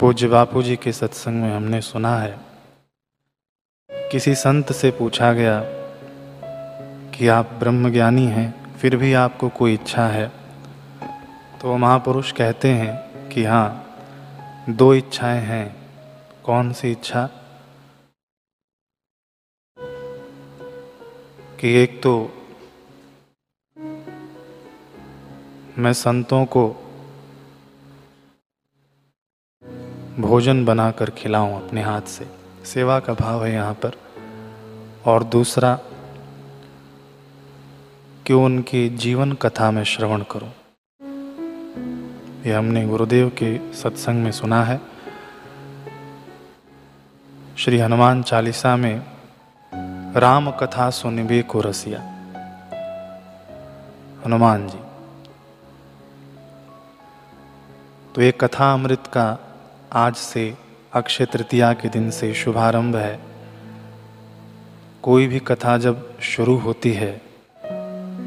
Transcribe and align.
पूज्य 0.00 0.28
बापू 0.28 0.62
जी 0.62 0.76
के 0.76 0.92
सत्संग 0.92 1.42
में 1.42 1.56
हमने 1.56 1.80
सुना 1.80 2.18
है। 2.18 2.38
किसी 3.90 4.34
संत 4.34 4.72
से 4.72 4.90
पूछा 4.90 5.32
गया 5.32 5.60
कि 7.10 7.28
आप 7.28 7.50
ब्रह्मज्ञानी 7.52 8.26
हैं, 8.26 8.76
फिर 8.76 8.96
भी 8.96 9.14
आपको 9.14 9.48
कोई 9.48 9.74
इच्छा 9.74 10.06
है? 10.06 10.32
तो 11.60 11.76
महापुरुष 11.76 12.32
कहते 12.32 12.68
हैं 12.68 13.28
कि 13.28 13.44
हाँ 13.44 13.96
दो 14.68 14.94
इच्छाएँ 14.94 15.40
हैं। 15.40 15.76
कौन 16.44 16.72
सी 16.72 16.90
इच्छा? 16.90 17.30
कि 21.60 21.74
एक 21.74 22.02
तो 22.02 22.30
मैं 25.78 25.92
संतों 25.92 26.44
को 26.44 26.83
भोजन 30.18 30.64
बनाकर 30.64 31.10
खिलाऊं 31.10 31.62
अपने 31.62 31.82
हाथ 31.82 32.02
से। 32.02 32.26
सेवा 32.64 33.00
का 33.00 33.14
भाव 33.14 33.44
है 33.44 33.52
यहाँ 33.52 33.74
पर। 33.74 33.92
और 35.06 35.24
दूसरा, 35.24 35.78
कि 38.26 38.32
उनकी 38.32 38.88
जीवन 38.88 39.32
कथा 39.32 39.70
में 39.70 39.84
श्रवण 39.84 40.22
करूँ। 40.30 40.50
ये 42.46 42.52
हमने 42.52 42.86
गुरुदेव 42.86 43.28
के 43.42 43.74
सत्संग 43.74 44.24
में 44.24 44.32
सुना 44.32 44.64
है। 44.64 44.80
श्री 47.58 47.78
हनुमान 47.78 48.22
चालीसा 48.22 48.76
में 48.76 49.06
राम 50.16 50.50
कथा 50.50 50.90
सुनिबे 50.90 51.42
को 51.42 51.60
रसिया। 51.60 52.00
हनुमान 54.26 54.68
जी 54.68 54.78
तो 58.14 58.22
ये 58.22 58.32
कथा 58.32 58.72
अमृत 58.72 59.06
का 59.06 59.50
आज 59.94 60.14
से 60.14 60.42
अक्षय 60.92 61.26
तृतीया 61.26 61.72
के 61.72 61.88
दिन 61.88 62.10
से 62.10 62.32
शुभारंभ 62.34 62.96
है। 62.96 63.20
कोई 65.02 65.26
भी 65.26 65.38
कथा 65.40 65.76
जब 65.78 66.20
शुरू 66.20 66.56
होती 66.56 66.92
है 66.92 67.12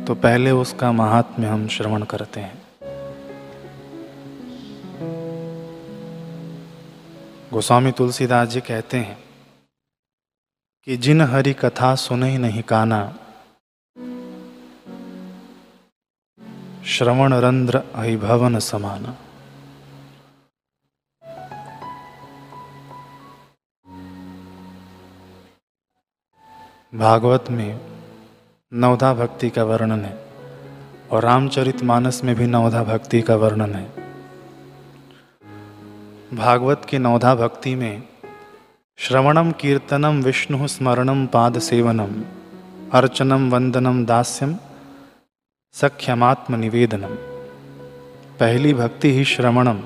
तो 0.06 0.16
पहले 0.16 0.52
उसका 0.52 0.92
महात्म्य 0.92 1.48
हम 1.48 1.68
श्रवण 1.68 2.04
करते 2.04 2.40
हैं। 2.40 2.62
गोस्वामी 7.54 7.92
तुलसीदास 7.92 8.48
जी 8.48 8.62
कहते 8.62 8.98
हैं 9.00 9.18
कि 10.88 10.98
जिन 10.98 11.22
हरि 11.28 11.54
कथा 11.54 11.94
सुने 11.98 12.38
नहीं 12.38 12.64
काना, 12.64 13.04
श्रवण 16.88 17.34
रंध्र 17.42 17.84
अभिभवन 17.96 18.60
समाना। 18.64 19.16
भागवत 26.98 27.46
में 27.52 27.80
नवधा 28.74 29.14
भक्ति 29.14 29.50
का 29.50 29.64
वर्णन 29.64 30.06
है 30.06 30.26
और 31.12 31.24
रामचरित 31.24 31.84
मानस 31.84 32.24
में 32.24 32.36
भी 32.36 32.46
नवधा 32.46 32.84
भक्ति 32.84 33.22
का 33.22 33.36
वर्णन 33.36 33.76
है। 33.76 33.84
भागवत 36.34 36.86
की 36.90 36.98
नवधा 36.98 37.36
भक्ति 37.36 37.76
में 37.76 38.04
श्रवणम 38.98 39.52
कीर्तनम 39.52 40.22
विष्णु 40.24 40.68
स्मरणम 40.68 41.26
पाद 41.26 41.60
सेवनम 41.60 42.24
अर्चनम 42.94 43.50
वंदनम 43.52 44.06
दास्यम 44.06 44.58
सख्यमात्म 45.74 46.56
निवेदनम। 46.56 47.16
पहली 48.40 48.74
भक्ति 48.74 49.12
ही 49.12 49.26
श्रवणम, 49.26 49.84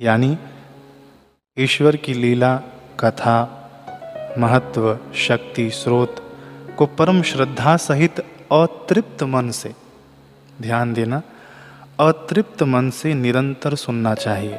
यानी 0.00 0.38
ईश्वर 1.58 1.96
की 1.96 2.14
लीला, 2.14 2.56
कथा 3.00 3.62
महत्व, 4.38 4.98
शक्ति, 5.14 5.70
स्रोत 5.70 6.16
को 6.78 6.86
परम 6.86 7.22
श्रद्धा 7.22 7.76
सहित 7.76 8.20
अतृप्त 8.52 9.22
मन 9.22 9.50
से। 9.50 9.74
ध्यान 10.62 10.92
देना, 10.92 11.22
अतृप्त 12.00 12.62
मन 12.62 12.90
से 12.90 13.14
निरंतर 13.14 13.74
सुनना 13.74 14.14
चाहिए। 14.14 14.58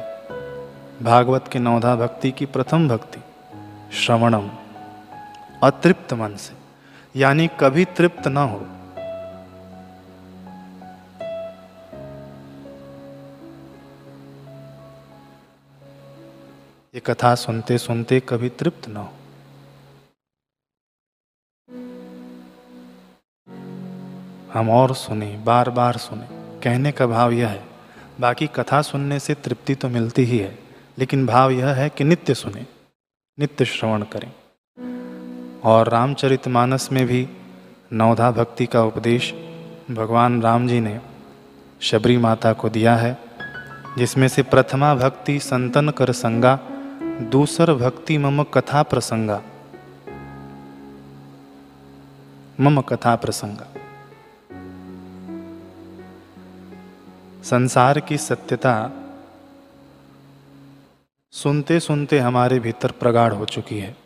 भागवत 1.02 1.48
के 1.52 1.58
नवधा 1.58 1.96
भक्ति 1.96 2.30
की 2.30 2.46
प्रथम 2.46 2.88
भक्ति, 2.88 3.20
श्रवणम। 3.96 4.50
अतृप्त 5.62 6.12
मन 6.12 6.36
से, 6.36 6.54
यानी 7.20 7.48
कभी 7.60 7.84
तृप्त 7.84 8.28
ना 8.28 8.42
हो। 8.42 8.66
ये 16.94 17.00
कथा 17.00 17.34
सुनते 17.34 17.78
सुनते 17.78 18.20
कभी 18.20 18.48
तृप्त 18.48 18.88
ना 18.88 19.00
हो। 19.00 19.12
हम 24.54 24.70
और 24.70 24.94
सुने 24.94 25.26
बार 25.44 25.70
बार 25.70 25.96
सुने। 25.96 26.26
कहने 26.60 26.92
का 26.92 27.06
भाव 27.06 27.30
यह 27.30 27.48
है, 27.48 27.64
बाकी 28.20 28.46
कथा 28.46 28.82
सुनने 28.82 29.18
से 29.18 29.34
तृप्ति 29.34 29.74
तो 29.74 29.88
मिलती 29.88 30.24
ही 30.24 30.38
है, 30.38 30.58
लेकिन 30.98 31.26
भाव 31.26 31.50
यह 31.50 31.68
है 31.68 31.88
कि 31.88 32.04
नित्य 32.04 32.34
सुने, 32.34 32.66
नित्य 33.38 33.64
श्रवण 33.64 34.02
करें। 34.02 34.32
और 35.64 35.88
रामचरितमानस 35.88 36.88
में 36.92 37.06
भी 37.06 37.28
नवधा 37.92 38.30
भक्ति 38.30 38.66
का 38.66 38.82
उपदेश 38.82 39.32
भगवान 39.90 40.42
राम 40.42 40.68
जी 40.68 40.80
ने 40.80 41.00
शबरी 41.80 42.16
माता 42.16 42.52
को 42.52 42.68
दिया 42.68 42.96
है, 42.96 43.18
जिसमें 43.98 44.28
से 44.28 44.42
प्रथमा 44.42 44.94
भक्ति 44.94 45.38
संतन 45.40 45.88
कर 45.88 46.12
संगा, 46.12 46.58
दूसर 47.22 47.74
भक्ति 47.74 48.18
मम 48.18 48.42
कथा 48.42 48.82
प्रसंगा। 48.82 49.42
मम 52.60 52.80
कथा 52.80 53.16
प्रसंगा। 53.16 53.77
संसार 57.48 57.98
की 58.00 58.16
सत्यता 58.18 58.72
सुनते 61.32 61.78
सुनते 61.80 62.18
हमारे 62.18 62.58
भीतर 62.58 62.90
प्रगाढ़ 62.90 63.32
हो 63.32 63.44
चुकी 63.44 63.78
है। 63.78 63.96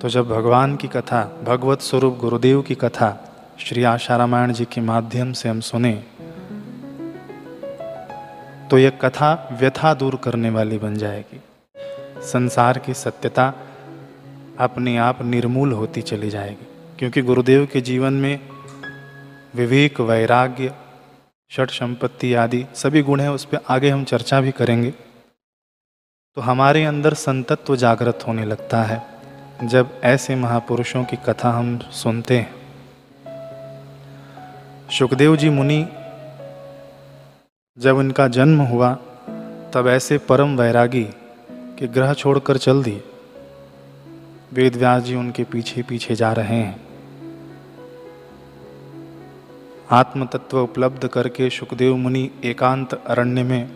तो 0.00 0.08
जब 0.08 0.28
भगवान 0.28 0.76
की 0.76 0.88
कथा, 0.88 1.22
भगवत 1.44 1.80
स्वरूप 1.80 2.18
गुरुदेव 2.18 2.62
की 2.62 2.74
कथा 2.74 3.10
श्री 3.58 3.84
आशा 3.84 4.16
रामायण 4.16 4.52
जी 4.52 4.64
के 4.64 4.80
माध्यम 4.80 5.32
से 5.32 5.48
हम 5.48 5.60
सुने 5.60 5.92
तो 8.70 8.78
यह 8.78 8.90
कथा 8.90 9.32
व्यथा 9.60 9.94
दूर 9.94 10.16
करने 10.16 10.50
वाली 10.50 10.78
बन 10.78 10.96
जाएगी। 10.96 11.40
संसार 12.24 12.78
की 12.78 12.94
सत्यता 12.94 13.46
अपने 14.58 14.96
आप 14.96 15.22
निर्मूल 15.22 15.72
होती 15.72 16.02
चली 16.02 16.30
जाएगी, 16.30 16.66
क्योंकि 16.98 17.22
गुरुदेव 17.22 17.66
के 17.72 17.80
जीवन 17.80 18.12
में 18.12 18.55
विवेक, 19.56 20.00
वैराग्य, 20.00 20.72
षट 21.50 21.70
संपत्ति 21.70 22.34
आदि 22.34 22.66
सभी 22.74 23.02
गुण 23.02 23.20
हैं, 23.20 23.28
उस 23.28 23.44
पर 23.44 23.58
आगे 23.68 23.90
हम 23.90 24.04
चर्चा 24.04 24.40
भी 24.40 24.50
करेंगे। 24.50 24.90
तो 26.34 26.40
हमारे 26.40 26.84
अंदर 26.84 27.14
संतत्व 27.14 27.76
जागृत 27.76 28.24
होने 28.26 28.44
लगता 28.44 28.82
है, 28.82 29.02
जब 29.64 30.00
ऐसे 30.04 30.34
महापुरुषों 30.34 31.04
की 31.04 31.16
कथा 31.16 31.50
हम 31.50 31.78
सुनते 31.78 32.38
हैं। 32.38 32.54
सुखदेव 34.98 35.36
जी 35.36 35.50
मुनि, 35.50 35.86
जब 37.78 38.00
इनका 38.00 38.28
जन्म 38.28 38.60
हुआ, 38.60 38.94
तब 39.74 39.84
ऐसे 39.88 40.18
परम 40.18 40.56
वैरागी 40.56 41.04
के 41.50 41.86
ग्रह 41.86 42.12
छोड़कर 42.12 42.56
चल 42.56 42.82
दिए। 42.82 43.02
वेद 44.52 44.76
व्यास 44.76 45.02
जी 45.02 45.14
उनके 45.14 45.44
पीछे 45.44 45.82
पीछे 45.82 46.14
जा 46.14 46.32
रहे 46.32 46.56
हैं। 46.56 46.85
आत्म 49.90 50.26
तत्व 50.26 50.58
उपलब्ध 50.58 51.06
करके 51.08 51.50
सुखदेव 51.50 51.96
मुनि 51.96 52.30
एकांत 52.44 52.94
अरण्य 52.94 53.42
में 53.42 53.70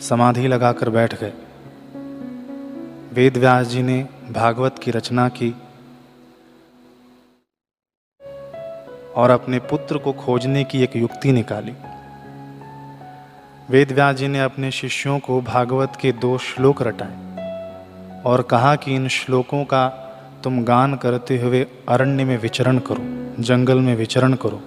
समाधि 0.00 0.48
लगाकर 0.48 0.90
बैठ 0.90 1.14
गए। 1.14 1.32
वेद 3.12 3.36
व्यास 3.36 3.66
जी 3.66 3.82
ने 3.82 4.08
भागवत 4.30 4.78
की 4.78 4.90
रचना 4.90 5.28
की 5.28 5.54
और 9.16 9.30
अपने 9.30 9.58
पुत्र 9.58 9.98
को 9.98 10.12
खोजने 10.12 10.64
की 10.64 10.82
एक 10.82 10.96
युक्ति 10.96 11.32
निकाली। 11.32 11.72
वेद 13.70 13.92
व्यास 13.92 14.16
जी 14.16 14.28
ने 14.28 14.40
अपने 14.40 14.70
शिष्यों 14.70 15.18
को 15.18 15.40
भागवत 15.40 15.92
के 16.00 16.12
दो 16.12 16.38
श्लोक 16.38 16.82
रटाए 16.82 18.22
और 18.22 18.42
कहा 18.42 18.76
कि 18.76 18.94
इन 18.94 19.08
श्लोकों 19.08 19.64
का 19.64 19.88
तुम 20.44 20.64
गान 20.64 20.96
करते 20.96 21.38
हुए 21.38 21.66
अरण्य 21.88 22.24
में 22.24 22.38
विचरण 22.38 22.78
करो, 22.78 23.42
जंगल 23.42 23.78
में 23.78 23.96
विचरण 23.96 24.34
करो। 24.34 24.62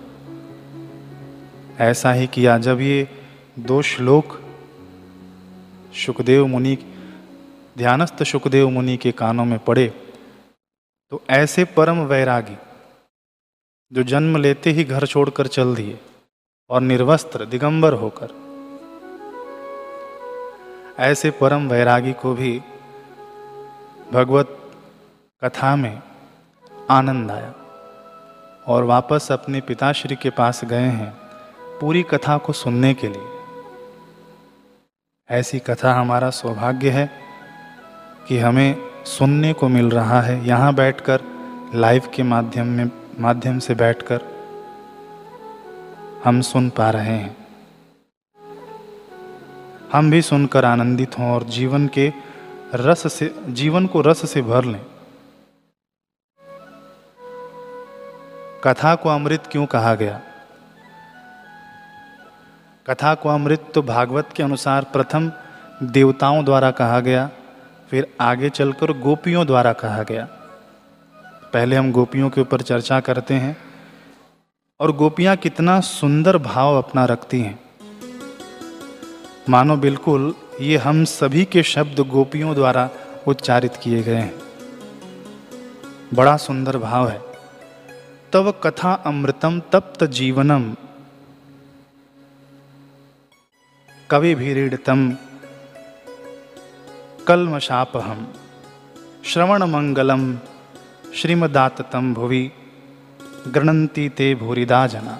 ऐसा 1.79 2.11
ही 2.11 2.27
किया। 2.27 2.57
जब 2.57 2.81
ये 2.81 3.07
दो 3.59 3.81
श्लोक 3.81 4.39
सुखदेव 5.95 6.45
मुनि, 6.47 6.77
ध्यानस्थ 7.77 8.23
सुखदेव 8.23 8.69
मुनि 8.69 8.97
के 8.97 9.11
कानों 9.11 9.45
में 9.45 9.59
पड़े 9.59 9.87
तो 11.11 11.21
ऐसे 11.29 11.63
परम 11.65 11.99
वैरागी, 11.99 12.57
जो 13.91 14.03
जन्म 14.03 14.37
लेते 14.37 14.69
ही 14.69 14.83
घर 14.83 15.05
छोड़कर 15.05 15.47
चल 15.47 15.75
दिए 15.75 15.99
और 16.69 16.81
निर्वस्त्र, 16.81 17.45
दिगंबर 17.45 17.93
होकर, 17.93 18.29
ऐसे 20.99 21.31
परम 21.31 21.67
वैरागी 21.69 22.13
को 22.13 22.33
भी 22.33 22.61
भगवत 24.11 24.57
कथा 25.43 25.75
में 25.75 26.01
आनंद 26.89 27.31
आया 27.31 27.53
और 28.67 28.83
वापस 28.83 29.31
अपने 29.31 29.61
पिताश्री 29.61 30.15
के 30.15 30.29
पास 30.29 30.63
गए 30.65 30.89
हैं। 30.91 31.22
पूरी 31.81 32.03
कथा 32.03 32.37
को 32.37 32.53
सुनने 32.53 32.93
के 32.93 33.07
लिए। 33.07 33.27
ऐसी 35.29 35.59
कथा 35.59 35.93
हमारा 35.93 36.29
सौभाग्य 36.29 36.89
है 36.89 37.11
कि 38.27 38.37
हमें 38.37 38.75
सुनने 39.05 39.53
को 39.53 39.67
मिल 39.67 39.89
रहा 39.89 40.21
है। 40.21 40.47
यहाँ 40.47 40.73
बैठकर 40.73 41.21
लाइव 41.75 42.01
के 42.15 42.23
माध्यम 42.23 42.67
में, 42.67 42.91
माध्यम 43.19 43.59
से 43.59 43.75
बैठकर 43.75 44.21
हम 46.23 46.41
सुन 46.41 46.69
पा 46.69 46.89
रहे 46.89 47.17
हैं। 47.17 47.37
हम 49.93 50.11
भी 50.11 50.21
सुनकर 50.21 50.65
आनंदित 50.65 51.19
हों 51.19 51.31
और 51.31 51.43
जीवन 51.43 51.87
के 51.87 52.13
रस 52.75 53.13
से, 53.13 53.35
जीवन 53.47 53.87
को 53.87 54.01
रस 54.01 54.29
से 54.31 54.41
भर 54.41 54.65
लें। 54.65 54.85
कथा 58.63 58.95
को 58.95 59.09
अमृत 59.09 59.43
क्यों 59.51 59.65
कहा 59.65 59.95
गया? 59.95 60.21
कथा 62.85 63.13
को 63.15 63.29
अमृत 63.29 63.71
तो 63.75 63.81
भागवत 63.81 64.29
के 64.35 64.43
अनुसार 64.43 64.83
प्रथम 64.83 65.31
देवताओं 65.83 66.43
द्वारा 66.45 66.71
कहा 66.71 66.99
गया, 66.99 67.29
फिर 67.89 68.07
आगे 68.21 68.49
चलकर 68.49 68.91
गोपियों 68.99 69.45
द्वारा 69.47 69.73
कहा 69.73 70.03
गया। 70.03 70.27
पहले 71.53 71.75
हम 71.75 71.91
गोपियों 71.91 72.29
के 72.29 72.41
ऊपर 72.41 72.61
चर्चा 72.61 72.99
करते 72.99 73.33
हैं 73.33 73.55
और 74.79 74.91
गोपियाँ 74.91 75.35
कितना 75.37 75.79
सुंदर 75.79 76.37
भाव 76.37 76.77
अपना 76.77 77.05
रखती 77.05 77.41
हैं। 77.41 77.59
मानो 79.49 79.77
बिल्कुल 79.77 80.33
ये 80.61 80.77
हम 80.77 81.03
सभी 81.05 81.45
के 81.45 81.63
शब्द 81.63 81.99
गोपियों 82.09 82.55
द्वारा 82.55 82.89
उच्चारित 83.27 83.75
किए 83.75 84.03
गए 84.03 84.15
हैं। 84.15 84.33
बड़ा 86.13 86.37
सुंदर 86.37 86.77
भाव 86.77 87.09
है। 87.09 87.21
तव 88.33 88.51
कथा 88.63 88.93
अमृतम 89.05 89.59
तप्त 89.71 90.03
जीवनम 90.03 90.73
कवि 94.09 94.35
भीड़तम 94.35 95.17
कलमशापहम 97.27 98.33
श्रवण 99.25 99.63
मंगलम 99.63 100.37
श्रीमदाततम 101.15 102.13
भुवि 102.13 102.51
गृणंती 103.47 104.09
ते 104.09 104.35
भूरिदा 104.35 104.87
जना। 104.87 105.19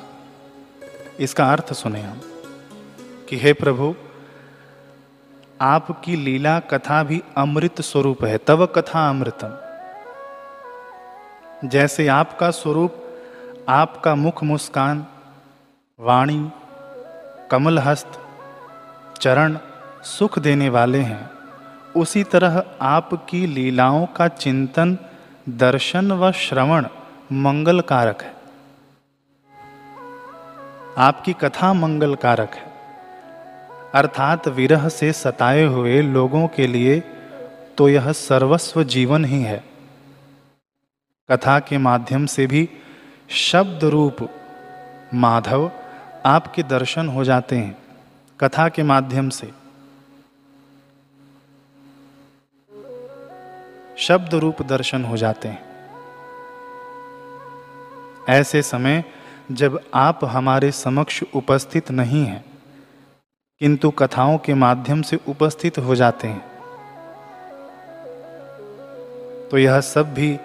इसका 1.20 1.52
अर्थ 1.52 1.74
सुने 1.74 2.02
हम 2.02 2.22
कि 3.30 3.38
हे 3.38 3.54
प्रभु, 3.54 3.96
आपकी 5.62 6.16
लीला 6.16 6.60
कथा 6.60 7.04
भी 7.04 7.22
अमृत 7.38 7.82
स्वरूप 7.82 8.24
है, 8.24 8.38
तव 8.38 8.66
कथा 8.66 9.10
अमृतम। 9.10 9.58
जैसे 11.68 12.08
आपका 12.08 12.52
स्वरूप, 12.52 12.96
आपका 13.70 14.16
मुख 14.16 14.44
मुस्कान, 14.44 15.06
वाणी 16.00 16.52
कमल 17.52 17.80
हस्त 17.80 18.20
चरण 19.24 19.58
सुख 20.04 20.40
देने 20.40 20.70
वाले 20.70 21.00
हैं। 21.00 21.30
उसी 21.96 22.24
तरह 22.24 22.64
आपकी 22.82 23.46
लीलाओं 23.48 24.06
का 24.06 24.28
चिंतन, 24.28 24.98
दर्शन 25.50 26.12
व 26.12 26.32
श्रवण 26.32 26.88
मंगल 27.32 27.82
कारक 27.82 28.22
है। 28.22 28.34
आपकी 30.98 31.34
कथा 31.34 31.74
मंगल 31.74 32.16
कारक 32.16 32.54
है। 32.54 32.72
अर्थात 33.96 34.48
विरह 34.48 34.90
से 34.90 35.14
सताए 35.14 35.64
हुए 35.64 36.02
लोगों 36.02 36.48
के 36.48 36.68
लिए 36.68 37.00
तो 37.78 37.90
यह 37.90 38.12
सर्वस्व 38.12 38.84
जीवन 38.84 39.26
ही 39.26 39.42
है। 39.42 39.64
कथा 41.32 41.60
के 41.60 41.78
माध्यम 41.78 42.26
से 42.26 42.48
भी 42.48 42.70
शब्द 43.30 43.84
रूप 43.84 44.30
माधव 45.14 45.72
आपके 46.26 46.64
दर्शन 46.64 47.08
हो 47.08 47.24
जाते 47.24 47.56
हैं। 47.56 47.83
कथा 48.44 48.70
के 48.70 48.84
माध्यम 48.84 49.30
से। 49.30 49.52
शब्द 53.98 54.34
रूप 54.34 54.62
दर्शन 54.62 55.06
हो 55.06 55.18
जाते 55.18 55.48
हैं। 55.48 55.62
ऐसे 58.30 58.62
समय 58.62 59.04
जब 59.52 59.80
आप 59.94 60.20
हमारे 60.24 60.72
समक्ष 60.72 61.24
उपस्थित 61.36 61.92
नहीं 61.92 62.26
हैं, 62.26 62.44
किंतु 63.62 63.92
कथाओं 63.92 64.38
के 64.38 64.54
माध्यम 64.54 65.02
से 65.02 65.20
उपस्थित 65.28 65.78
हो 65.78 65.96
जाते 65.96 66.28
हैं 66.28 66.42
तो 69.50 69.58
यह 69.58 69.80
सब 69.82 70.14
भी 70.14 70.38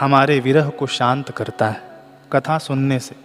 हमारे 0.00 0.40
विरह 0.40 0.68
को 0.68 0.86
शांत 0.86 1.30
करता 1.30 1.68
है 1.68 1.82
कथा 2.32 2.58
सुनने 2.58 2.98
से। 2.98 3.16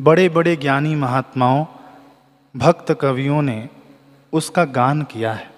बड़े 0.00 0.28
बड़े 0.28 0.56
ज्ञानी 0.56 0.94
महात्माओं 0.94 1.64
भक्त 2.56 2.92
कवियों 2.92 3.42
ने 3.42 3.68
उसका 4.32 4.64
गान 4.64 5.02
किया 5.02 5.32
है। 5.32 5.50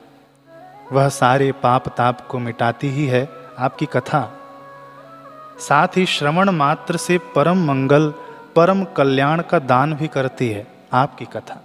वह 0.93 1.08
सारे 1.08 1.52
पाप 1.52 1.88
ताप 1.88 2.26
को 2.26 2.38
मिटाती 2.38 2.88
ही 2.88 3.06
है 3.06 3.28
आपकी 3.58 3.87
कथा। 3.87 4.32
साथ 5.58 5.88
ही 5.96 6.06
श्रवण 6.06 6.50
मात्र 6.50 6.96
से 6.96 7.19
परम 7.19 7.64
मंगल, 7.64 8.14
परम 8.56 8.84
कल्याण 8.84 9.43
का 9.43 9.58
दान 9.58 9.94
भी 9.94 10.08
करती 10.08 10.48
है 10.48 10.66
आपकी 10.93 11.25
कथा। 11.25 11.64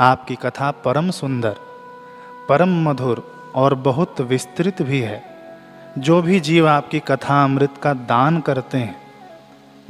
आपकी 0.00 0.34
कथा 0.34 0.70
परम 0.70 1.10
सुंदर, 1.10 1.56
परम 2.48 2.90
मधुर 2.90 3.52
और 3.54 3.74
बहुत 3.74 4.20
विस्तृत 4.20 4.82
भी 4.82 5.00
है। 5.00 5.24
जो 5.98 6.22
भी 6.22 6.40
जीव 6.40 6.68
आपकी 6.68 7.00
कथा 7.00 7.44
अमृत 7.44 7.74
का 7.82 7.94
दान 7.94 8.40
करते 8.40 8.78
हैं 8.78 9.09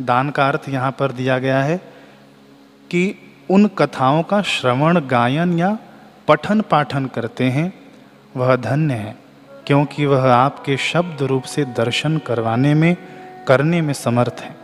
दान 0.01 0.31
का 0.31 0.49
अर्थ 0.49 0.69
यहाँ 0.69 0.91
पर 0.91 1.13
दिया 1.13 1.39
गया 1.39 1.63
है 1.63 1.77
कि 2.91 3.15
उन 3.51 3.67
कथाओं 3.67 4.23
का 4.23 4.43
श्रवण, 4.43 5.01
गायन 5.01 5.59
या 5.59 5.79
पठन 6.29 6.61
पाठन 6.61 7.07
करते 7.07 7.45
हैं, 7.45 7.73
वह 8.37 8.57
धन्य 8.57 8.95
है, 8.95 9.17
क्योंकि 9.67 10.07
वह 10.07 10.33
आपके 10.33 10.77
शब्द 10.77 11.23
रूप 11.23 11.43
से 11.43 11.65
दर्शन 11.65 12.19
करवाने 12.19 12.75
में, 12.75 12.97
करने 13.49 13.81
में 13.81 13.95
समर्थ 13.95 14.41
है। 14.41 14.57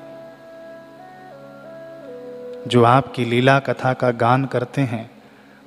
जो 2.66 2.84
आपकी 2.84 3.24
लीला 3.24 3.58
कथा 3.58 3.92
का 3.92 4.10
गान 4.10 4.44
करते 4.44 4.80
हैं, 4.80 5.10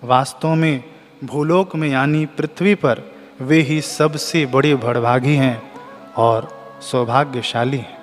वास्तव 0.03 0.55
में 0.55 0.83
भूलोक 1.23 1.75
में 1.75 1.89
यानी 1.89 2.25
पृथ्वी 2.25 2.75
पर, 2.75 3.01
वे 3.41 3.61
ही 3.61 3.81
सबसे 3.81 4.45
बड़े 4.45 4.75
भड़भागी 4.75 5.35
हैं 5.35 5.71
और 6.17 6.49
सौभाग्यशाली 6.81 7.77
हैं। 7.77 7.98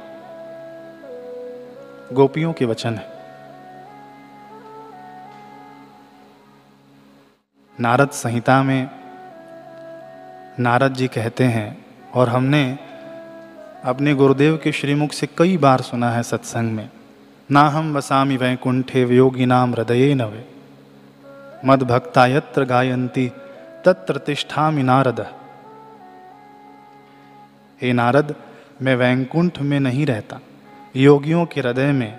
गोपियों 2.13 2.53
के 2.53 2.65
वचन 2.65 2.95
है। 2.95 3.07
नारद 7.79 8.11
संहिता 8.11 8.63
में 8.63 8.91
नारद 10.61 10.95
जी 10.95 11.09
कहते 11.09 11.45
हैं, 11.45 11.85
और 12.15 12.29
हमने 12.29 12.79
अपने 13.85 14.15
गुरुदेव 14.15 14.57
के 14.57 14.73
श्रीमुख 14.73 15.13
से 15.13 15.29
कई 15.39 15.57
बार 15.57 15.81
सुना 15.81 16.11
है 16.11 16.23
सत्संग 16.23 16.73
में, 16.73 16.89
ना 17.51 17.69
हम 17.69 17.97
वसामी 17.97 18.37
वैकुंठे 18.37 19.03
योगी 19.17 19.47
नाम 19.47 19.75
हृदय 19.75 20.15
नवे 20.15 20.45
मद 21.65 21.83
भक्ता 21.83 22.27
यत्र 22.27 22.65
गायंती 22.65 23.29
तत्र 23.85 24.19
तिष्ठामि 24.19 24.83
नारद। 24.83 25.21
हे 27.83 27.93
नारद, 27.93 28.35
मैं 28.83 28.97
वैकुंठ 28.97 29.59
में 29.59 29.81
नहीं 29.81 30.07
रहता 30.07 30.41
योगियों 30.97 31.45
के 31.47 31.61
हृदय 31.61 31.93
में 31.93 32.19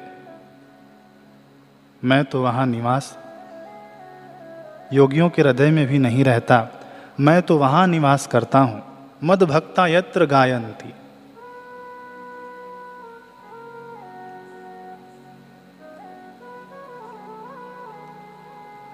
मैं 2.04 2.24
तो 2.26 2.42
वहाँ 2.44 2.66
निवास, 2.66 3.18
योगियों 4.94 5.30
के 5.30 5.42
हृदय 5.42 5.72
में 5.72 5.86
भी 5.88 5.98
नहीं 5.98 6.24
रहता। 6.24 6.68
मैं 7.20 7.42
तो 7.42 7.58
वहाँ 7.58 7.88
निवास 7.88 8.28
करता 8.28 8.60
हूँ। 8.60 8.84
मद 9.24 9.44
भक्ता 9.44 9.88
यत्र 9.88 10.26
गायंती 10.26 10.94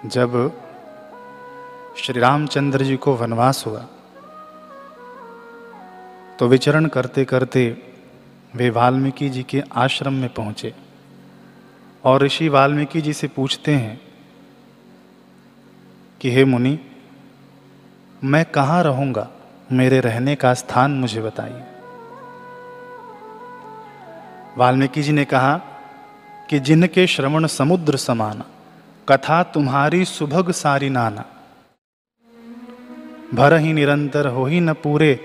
जब 0.08 0.62
श्री 1.98 2.20
रामचंद्र 2.20 2.84
जी 2.84 2.98
को 2.98 3.16
वनवास 3.16 3.66
हुआ 3.66 3.86
तो 6.40 6.48
विचरण 6.48 6.86
करते 6.88 7.26
करते 7.26 7.93
वे 8.56 8.70
वाल्मीकि 8.70 9.30
जी 9.30 9.44
के 9.44 9.64
आश्रम 9.76 10.14
में 10.14 10.34
पहुँचे। 10.34 10.74
और 12.04 12.22
ऋषि 12.22 12.50
वाल्मीकि 12.50 13.02
जी 13.02 13.14
से 13.14 13.28
पूछते 13.28 13.72
हैं 13.72 14.02
कि, 16.22 16.32
हे 16.32 16.46
मुनि, 16.46 16.80
मैं 18.24 18.46
कहाँ 18.46 18.84
रहूँगा? 18.84 19.30
मेरे 19.72 20.00
रहने 20.00 20.36
का 20.36 20.54
स्थान 20.54 20.92
मुझे 20.92 21.22
बताइए। 21.22 21.64
वाल्मीकि 24.58 25.02
जी 25.02 25.12
ने 25.12 25.26
कहा 25.26 25.62
कि, 26.50 26.60
जिनके 26.60 27.08
श्रवण 27.08 27.48
समुद्र 27.48 27.98
समाना, 27.98 28.46
कथा 29.10 29.44
तुम्हारी 29.44 30.06
सुभग 30.06 30.52
सारी 30.52 30.90
नाना। 30.90 31.26
भर 33.34 33.58
ही 33.58 33.74
निरंतर 33.74 34.28
हो 34.28 34.46
ही 34.46 34.60
न 34.60 34.74
पूरे, 34.74 35.20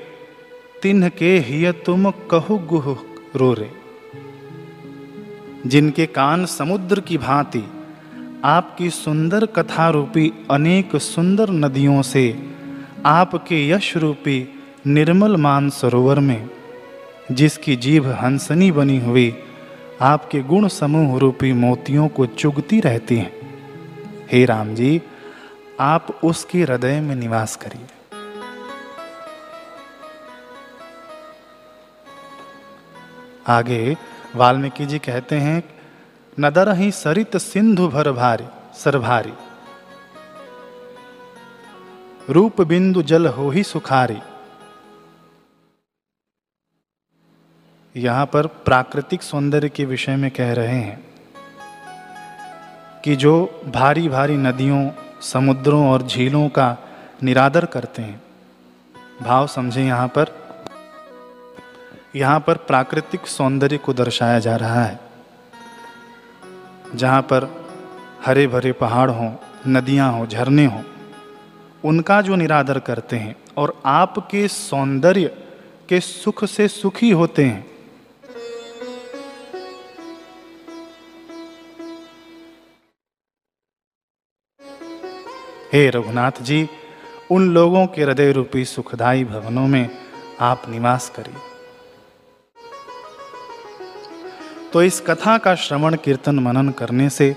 तिन्ह 0.82 1.08
के 1.08 1.38
हिय 1.38 1.72
तुम 1.72 2.10
कहु 2.10 2.58
गुह 2.58 3.07
रो 3.36 3.52
रे 3.52 3.70
जिनके 5.66 6.06
कान 6.06 6.46
समुद्र 6.46 7.00
की 7.00 7.18
भांति 7.18 7.64
आपकी 8.44 8.90
सुंदर 8.90 9.46
कथा 9.46 9.90
रूपी 9.90 10.32
अनेक 10.50 10.96
सुंदर 10.96 11.50
नदियों 11.50 12.02
से 12.02 12.52
आपके 13.06 13.68
यश 13.68 13.96
रूपी 13.96 14.48
निर्मल 14.86 15.36
मान 15.36 15.70
सरोवर 15.70 16.20
में, 16.20 16.50
जिसकी 17.32 17.76
जीभ 17.76 18.06
हंसनी 18.06 18.72
बनी 18.72 19.00
हुई 19.00 19.34
आपके 20.00 20.40
गुण 20.40 20.68
समूह 20.68 21.18
रूपी 21.18 21.52
मोतियों 21.52 22.08
को 22.08 22.26
चुगती 22.26 22.80
रहती 22.80 23.16
हैं। 23.16 23.32
हे 24.32 24.44
राम 24.44 24.74
जी, 24.74 25.02
आप 25.80 26.20
उसके 26.24 26.62
हृदय 26.62 27.00
में 27.00 27.14
निवास 27.16 27.56
करिए। 27.56 27.86
आगे 33.48 33.96
वाल्मीकि 34.36 34.86
जी 34.86 34.98
कहते 34.98 35.36
हैं 35.36 35.62
नदर 36.40 36.72
ही 36.76 36.90
सरित 36.92 37.36
सिंधु 37.36 37.88
भर 37.88 38.10
भारी 38.12 38.46
सरभारी 38.74 39.32
रूप 42.28 42.60
बिंदु 42.60 43.02
जल 43.02 43.26
हो 43.26 43.50
ही 43.50 43.62
सुखारी। 43.62 44.18
यहाँ 47.94 48.26
पर 48.26 48.46
प्राकृतिक 48.46 49.22
सौंदर्य 49.22 49.68
के 49.68 49.84
विषय 49.84 50.16
में 50.16 50.30
कह 50.30 50.52
रहे 50.52 50.80
हैं 50.80 50.98
कि 53.04 53.16
जो 53.16 53.62
भारी 53.66 54.08
भारी 54.08 54.36
नदियों, 54.36 54.90
समुद्रों 55.22 55.88
और 55.90 56.02
झीलों 56.02 56.48
का 56.48 56.76
निरादर 57.22 57.64
करते 57.66 58.02
हैं, 58.02 58.20
भाव 59.22 59.46
समझें 59.46 59.84
यहाँ 59.84 60.08
पर 60.08 60.34
यहाँ 62.18 62.40
पर 62.40 62.56
प्राकृतिक 62.56 63.26
सौंदर्य 63.26 63.78
को 63.78 63.92
दर्शाया 63.92 64.38
जा 64.38 64.56
रहा 64.56 64.84
है। 64.84 64.98
जहाँ 66.94 67.22
पर 67.22 67.44
हरे 68.26 68.46
भरे 68.46 68.72
पहाड़ 68.72 69.10
हों, 69.10 69.30
नदियाँ 69.66 70.12
हों, 70.12 70.26
झरने 70.26 70.64
हों, 70.66 70.82
उनका 71.84 72.20
जो 72.22 72.36
निरादर 72.36 72.78
करते 72.78 73.16
हैं 73.16 73.34
और 73.56 73.80
आपके 73.86 74.46
सौंदर्य 74.48 75.26
के 75.88 76.00
सुख 76.00 76.44
से 76.44 76.68
सुखी 76.68 77.10
होते 77.10 77.44
हैं। 77.44 77.66
हे 85.72 85.88
रघुनाथ 85.90 86.42
जी, 86.42 86.68
उन 87.30 87.48
लोगों 87.54 87.86
के 87.86 88.02
हृदय 88.02 88.32
रूपी 88.32 88.64
सुखदाई 88.64 89.24
भवनों 89.24 89.66
में 89.68 89.88
आप 90.40 90.62
निवास 90.68 91.08
करिए। 91.16 91.57
तो 94.72 94.82
इस 94.82 95.00
कथा 95.00 95.38
का 95.38 95.54
श्रवण 95.54 95.96
कीर्तन 95.96 96.38
मनन 96.38 96.68
करने 96.70 97.10
से 97.10 97.36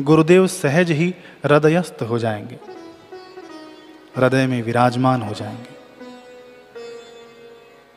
गुरुदेव 0.00 0.46
सहज 0.46 0.90
ही 0.90 1.14
हृदयस्थ 1.44 2.02
हो 2.02 2.18
जाएँगे। 2.18 2.58
हृदय 4.16 4.46
में 4.46 4.62
विराजमान 4.62 5.22
हो 5.22 5.34
जाएँगे। 5.34 5.72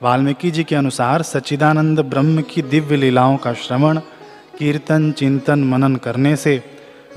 वाल्मीकि 0.01 0.51
जी 0.51 0.63
के 0.63 0.75
अनुसार 0.75 1.21
सच्चिदानंद 1.21 1.99
ब्रह्म 1.99 2.41
की 2.41 2.61
दिव्य 2.61 2.95
लीलाओं 2.95 3.37
का 3.37 3.53
श्रवण, 3.53 3.99
कीर्तन, 4.59 5.11
चिंतन, 5.11 5.63
मनन 5.63 5.95
करने 5.95 6.35
से 6.35 6.63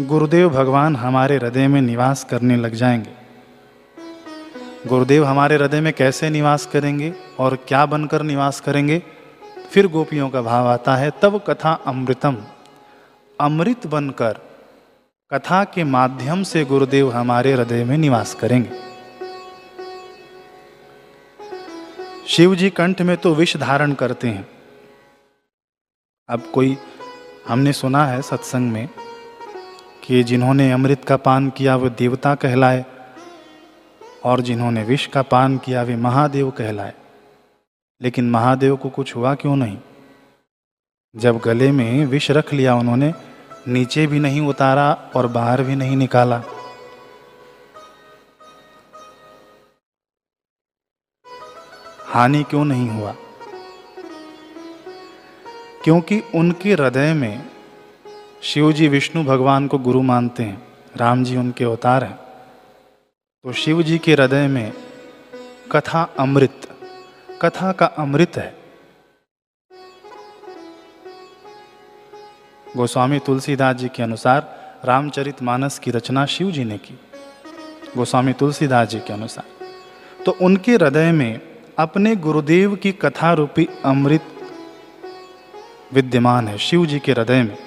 गुरुदेव 0.00 0.48
भगवान 0.50 0.96
हमारे 0.96 1.36
हृदय 1.36 1.68
में 1.68 1.82
निवास 1.82 2.24
करने 2.24 2.56
लग 2.56 2.74
जाएँगे। 2.74 3.18
गुरुदेव 4.88 5.24
हमारे 5.24 5.56
हृदय 5.56 5.80
में 5.80 5.92
कैसे 5.92 6.30
निवास 6.30 6.66
करेंगे 6.66 7.14
और 7.38 7.56
क्या 7.68 7.86
बनकर 7.86 8.22
निवास 8.22 8.60
करेंगे? 8.60 9.02
फिर 9.70 9.86
गोपियों 9.86 10.30
का 10.30 10.42
भाव 10.42 10.68
आता 10.68 10.96
है, 10.96 11.10
तब 11.22 11.44
कथा 11.46 11.72
अमृतम। 11.86 12.36
अमृत 13.40 13.86
बनकर 13.86 14.38
कथा 15.32 15.64
के 15.64 15.84
माध्यम 15.84 16.42
से 16.42 16.64
गुरुदेव 16.64 17.12
हमारे 17.12 17.52
हृदय 17.52 17.84
में 17.84 17.98
निवास 17.98 18.34
करेंगे। 18.34 18.70
शिव 22.26 22.54
जी 22.54 22.70
कंठ 22.70 23.02
में 23.02 23.16
तो 23.16 23.34
विष 23.34 23.56
धारण 23.56 23.92
करते 23.92 24.28
हैं। 24.28 24.48
अब 26.28 26.40
कोई 26.54 26.78
हमने 27.48 27.72
सुना 27.72 28.06
है 28.06 28.22
सत्संग 28.22 28.72
में 28.72 28.88
कि 30.04 30.22
जिन्होंने 30.22 30.72
अमृत 30.72 31.04
का 31.04 31.16
पान 31.16 31.50
किया, 31.50 31.76
वे 31.76 31.90
देवता 31.90 32.34
कहलाए, 32.34 32.84
और 34.24 34.40
जिन्होंने 34.40 34.82
विष 34.82 35.06
का 35.06 35.22
पान 35.22 35.58
किया, 35.58 35.82
वे 35.82 35.96
महादेव 35.96 36.50
कहलाए। 36.50 36.94
लेकिन 38.02 38.30
महादेव 38.30 38.76
को 38.76 38.90
कुछ 38.90 39.16
हुआ 39.16 39.34
क्यों 39.34 39.56
नहीं? 39.56 39.78
जब 41.16 41.38
गले 41.38 41.72
में 41.72 42.06
विष 42.06 42.30
रख 42.30 42.52
लिया 42.52 42.74
उन्होंने, 42.74 43.14
नीचे 43.68 44.06
भी 44.06 44.18
नहीं 44.18 44.40
उतारा 44.40 45.10
और 45.16 45.26
बाहर 45.26 45.62
भी 45.62 45.76
नहीं 45.76 45.96
निकाला। 45.96 46.42
हानि 52.06 52.42
क्यों 52.42 52.64
नहीं 52.64 52.90
हुआ? 52.90 53.14
क्योंकि 55.84 56.22
उनके 56.34 56.72
हृदय 56.72 57.12
में 57.12 57.50
शिव 58.42 58.72
जी 58.72 58.88
विष्णु 58.88 59.24
भगवान 59.24 59.68
को 59.68 59.78
गुरु 59.78 60.02
मानते 60.02 60.42
हैं, 60.42 60.66
राम 60.96 61.24
जी 61.24 61.36
उनके 61.36 61.64
अवतार 61.64 62.04
हैं। 62.04 62.16
तो 63.42 63.52
शिव 63.52 63.82
जी 63.82 63.98
के 63.98 64.12
हृदय 64.12 64.46
में 64.46 64.72
कथा 65.72 66.02
अमृत 66.18 66.77
कथा 67.42 67.72
का 67.72 67.86
अमृत 67.86 68.36
है। 68.36 68.54
गोस्वामी 72.76 73.18
तुलसीदास 73.18 73.76
जी 73.76 73.88
के 73.88 74.02
अनुसार 74.02 74.40
रामचरित 74.84 75.42
मानस 75.42 75.78
की 75.78 75.90
रचना 75.90 76.26
शिव 76.26 76.50
जी 76.50 76.64
ने 76.64 76.78
की। 76.78 76.98
गोस्वामी 77.96 78.32
तुलसीदास 78.32 78.88
जी 78.88 79.00
के 79.00 79.12
अनुसार। 79.12 79.44
तो 80.24 80.36
उनके 80.42 80.72
हृदय 80.72 81.12
में 81.12 81.40
अपने 81.78 82.16
गुरुदेव 82.16 82.76
की 82.76 82.92
कथा 82.92 83.32
रूपी 83.32 83.68
अमृत 83.84 84.22
विद्यमान 85.92 86.48
है 86.48 86.58
शिव 86.58 86.86
जी 86.86 86.98
के 86.98 87.12
हृदय 87.12 87.42
में। 87.42 87.58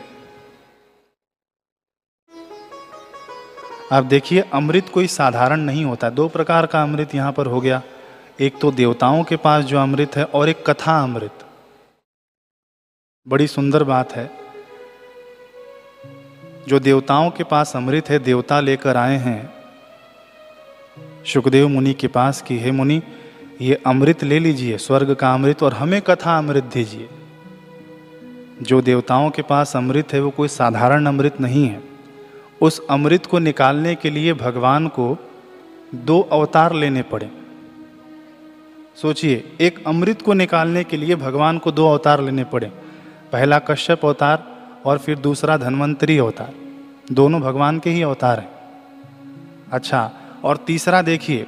आप 3.91 4.03
देखिए, 4.03 4.41
अमृत 4.53 4.89
कोई 4.89 5.07
साधारण 5.07 5.59
नहीं 5.59 5.85
होता। 5.85 6.09
दो 6.09 6.27
प्रकार 6.27 6.65
का 6.65 6.83
अमृत 6.83 7.15
यहाँ 7.15 7.31
पर 7.31 7.45
हो 7.45 7.61
गया। 7.61 7.81
एक 8.41 8.59
तो 8.59 8.71
देवताओं 8.71 9.23
के 9.23 9.35
पास 9.35 9.65
जो 9.65 9.79
अमृत 9.79 10.17
है 10.17 10.23
और 10.23 10.49
एक 10.49 10.69
कथा 10.69 11.03
अमृत। 11.03 11.45
बड़ी 13.27 13.47
सुंदर 13.47 13.83
बात 13.83 14.11
है। 14.11 14.31
जो 16.67 16.79
देवताओं 16.79 17.29
के 17.29 17.43
पास 17.43 17.75
अमृत 17.75 18.09
है, 18.09 18.19
देवता 18.19 18.59
लेकर 18.59 18.97
आए 18.97 19.17
हैं। 19.17 19.53
सुखदेव 21.25 21.67
मुनि 21.67 21.93
के 21.93 22.07
पास 22.07 22.41
कि, 22.41 22.59
हे 22.59 22.71
मुनि, 22.71 23.01
ये 23.61 23.81
अमृत 23.87 24.23
ले 24.23 24.39
लीजिए, 24.39 24.77
स्वर्ग 24.77 25.15
का 25.15 25.33
अमृत, 25.33 25.63
और 25.63 25.73
हमें 25.73 26.01
कथा 26.01 26.37
अमृत 26.37 26.63
दीजिए। 26.63 27.09
जो 28.61 28.81
देवताओं 28.81 29.29
के 29.29 29.41
पास 29.41 29.75
अमृत 29.75 30.13
है, 30.13 30.21
वो 30.21 30.29
कोई 30.29 30.47
साधारण 30.47 31.05
अमृत 31.05 31.41
नहीं 31.41 31.67
है। 31.67 31.83
उस 32.61 32.87
अमृत 32.89 33.25
को 33.25 33.39
निकालने 33.39 33.95
के 33.95 34.09
लिए 34.09 34.33
भगवान 34.33 34.87
को 34.87 35.17
दो 35.95 36.21
अवतार 36.21 36.73
लेने 36.73 37.01
पड़े। 37.01 37.40
सोचिए, 38.95 39.57
एक 39.61 39.87
अमृत 39.87 40.21
को 40.21 40.33
निकालने 40.33 40.83
के 40.83 40.97
लिए 40.97 41.15
भगवान 41.15 41.57
को 41.57 41.71
दो 41.71 41.89
अवतार 41.89 42.21
लेने 42.21 42.43
पड़े। 42.43 42.71
पहला 43.31 43.59
कश्यप 43.59 44.05
अवतार 44.05 44.47
और 44.85 44.97
फिर 44.97 45.17
दूसरा 45.17 45.57
धन्वंतरी 45.57 46.17
अवतार। 46.17 46.53
दोनों 47.11 47.41
भगवान 47.41 47.79
के 47.79 47.89
ही 47.89 48.01
अवतार 48.01 48.39
हैं। 48.39 48.49
अच्छा 49.71 50.11
और 50.43 50.57
तीसरा 50.57 51.01
देखिए, 51.01 51.45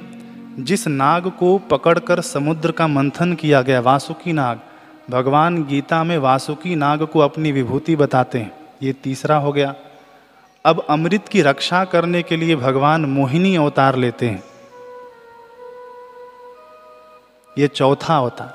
जिस 0.58 0.88
नाग 0.88 1.30
को 1.30 1.58
पकड़कर 1.58 2.20
समुद्र 2.20 2.72
का 2.72 2.86
मंथन 2.86 3.34
किया 3.34 3.62
गया, 3.62 3.80
वासुकी 3.80 4.32
नाग, 4.32 4.60
भगवान 5.10 5.64
गीता 5.64 6.04
में 6.04 6.18
वासुकी 6.18 6.74
नाग 6.74 7.02
को 7.02 7.18
अपनी 7.18 7.52
विभूति 7.52 7.96
बताते 7.96 8.38
हैं। 8.38 8.52
ये 8.82 8.92
तीसरा 8.92 9.36
हो 9.36 9.52
गया। 9.52 9.74
अब 10.64 10.86
अमृत 10.90 11.28
की 11.28 11.42
रक्षा 11.42 11.84
करने 11.84 12.22
के 12.22 12.36
लिए 12.36 12.56
भगवान 12.56 13.04
मोहिनी 13.04 13.56
अवतार 13.56 13.96
लेते 13.96 14.28
हैं। 14.28 14.42
ये 17.58 17.66
चौथा 17.68 18.16
अवतार। 18.16 18.54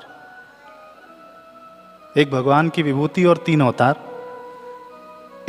एक 2.19 2.31
भगवान 2.31 2.69
की 2.69 2.83
विभूति 2.83 3.23
और 3.25 3.37
तीन 3.37 3.61
अवतार। 3.61 3.95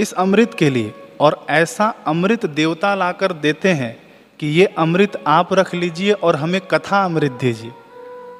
इस 0.00 0.12
अमृत 0.12 0.54
के 0.54 0.70
लिए 0.70 0.94
और 1.20 1.46
ऐसा 1.50 1.94
अमृत 2.06 2.46
देवता 2.46 2.94
लाकर 2.94 3.32
देते 3.32 3.68
हैं 3.68 3.96
कि 4.40 4.46
ये 4.46 4.66
अमृत 4.66 5.24
आप 5.26 5.52
रख 5.52 5.74
लीजिए 5.74 6.12
और 6.12 6.36
हमें 6.36 6.60
कथा 6.60 7.04
अमृत 7.04 7.32
दीजिए। 7.32 7.72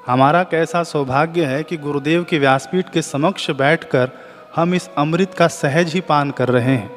हमारा 0.06 0.42
कैसा 0.42 0.82
सौभाग्य 0.82 1.44
है 1.44 1.62
कि 1.62 1.76
गुरुदेव 1.76 2.24
के 2.24 2.38
व्यासपीठ 2.38 2.90
के 2.90 3.02
समक्ष 3.02 3.50
बैठकर 3.50 4.10
हम 4.56 4.74
इस 4.74 4.88
अमृत 4.98 5.34
का 5.34 5.48
सहज 5.48 5.94
ही 5.94 6.00
पान 6.00 6.30
कर 6.30 6.48
रहे 6.48 6.76
हैं। 6.76 6.90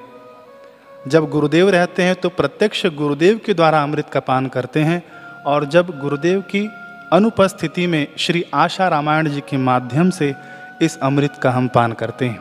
जब 1.07 1.29
गुरुदेव 1.29 1.69
रहते 1.69 2.03
हैं 2.03 2.15
तो 2.15 2.29
प्रत्यक्ष 2.29 2.85
गुरुदेव 2.85 3.39
के 3.45 3.53
द्वारा 3.53 3.83
अमृत 3.83 4.09
का 4.09 4.19
पान 4.19 4.47
करते 4.47 4.79
हैं 4.79 5.03
और 5.43 5.65
जब 5.65 5.99
गुरुदेव 5.99 6.41
की 6.41 6.69
अनुपस्थिति 7.13 7.87
में 7.87 8.07
श्री 8.17 8.45
आशा 8.53 8.87
रामायण 8.87 9.29
जी 9.29 9.41
के 9.41 9.57
माध्यम 9.57 10.09
से 10.09 10.35
इस 10.81 10.99
अमृत 10.99 11.33
का 11.43 11.51
हम 11.51 11.67
पान 11.67 11.93
करते 11.93 12.25
हैं। 12.25 12.39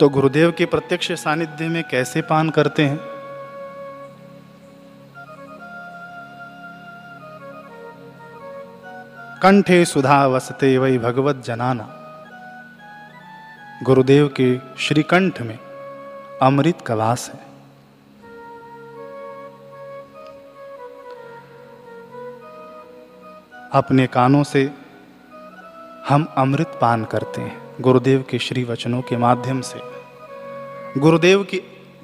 तो 0.00 0.08
गुरुदेव 0.08 0.52
के 0.52 0.64
प्रत्यक्ष 0.64 1.12
सानिध्य 1.12 1.68
में 1.68 1.84
कैसे 1.90 2.22
पान 2.22 2.50
करते 2.50 2.84
हैं? 2.84 3.00
कंठे 9.42 9.84
सुधा 9.84 10.26
वसते 10.26 10.78
वही 10.78 10.98
भगवत 10.98 11.42
जनाना। 11.44 11.88
गुरुदेव 13.82 14.34
के 14.40 14.58
श्रीकंठ 14.78 15.42
में 15.42 15.58
अमृत 16.42 16.78
का 16.86 16.94
वास 16.94 17.30
है। 17.34 17.43
अपने 23.74 24.06
कानों 24.06 24.42
से 24.42 24.70
हम 26.08 26.24
अमृत 26.36 26.78
पान 26.80 27.04
करते 27.04 27.40
हैं। 27.40 27.76
गुरुदेव 27.80 28.24
के 28.30 28.38
श्री 28.38 28.64
वचनों 28.64 29.02
के 29.02 29.16
माध्यम 29.16 29.60
से। 29.60 29.80
गुरुदेव 31.00 31.42
की 31.42 31.60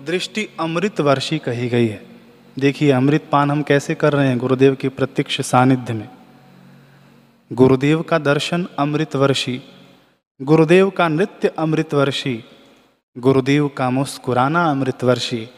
दृष्टि 0.07 0.49
अमृत 0.61 1.01
वर्षी 1.01 1.39
कही 1.39 1.69
गई 1.69 1.87
है। 1.87 2.07
देखिए, 2.59 2.91
अमृत 2.91 3.25
पान 3.33 3.51
हम 3.51 3.63
कैसे 3.63 3.95
कर 3.95 4.13
रहे 4.13 4.29
हैं 4.29 4.39
गुरुदेव 4.39 4.75
के 4.75 4.89
प्रत्यक्ष 4.89 5.41
सानिध्य 5.41 5.93
में? 5.93 6.09
गुरुदेव 7.53 8.03
का 8.03 8.19
दर्शन 8.19 8.67
अमृत 8.79 9.17
वर्षी, 9.17 9.63
गुरुदेव 10.43 10.91
का 10.91 11.09
नृत्य 11.09 11.49
अमृत 11.49 11.95
वर्षी, 11.95 12.45
गुरुदेव 13.19 13.69
का 13.69 13.91
मुस्कुराना 13.91 14.71
अमृत 14.71 15.05
वर्षी, 15.05 15.49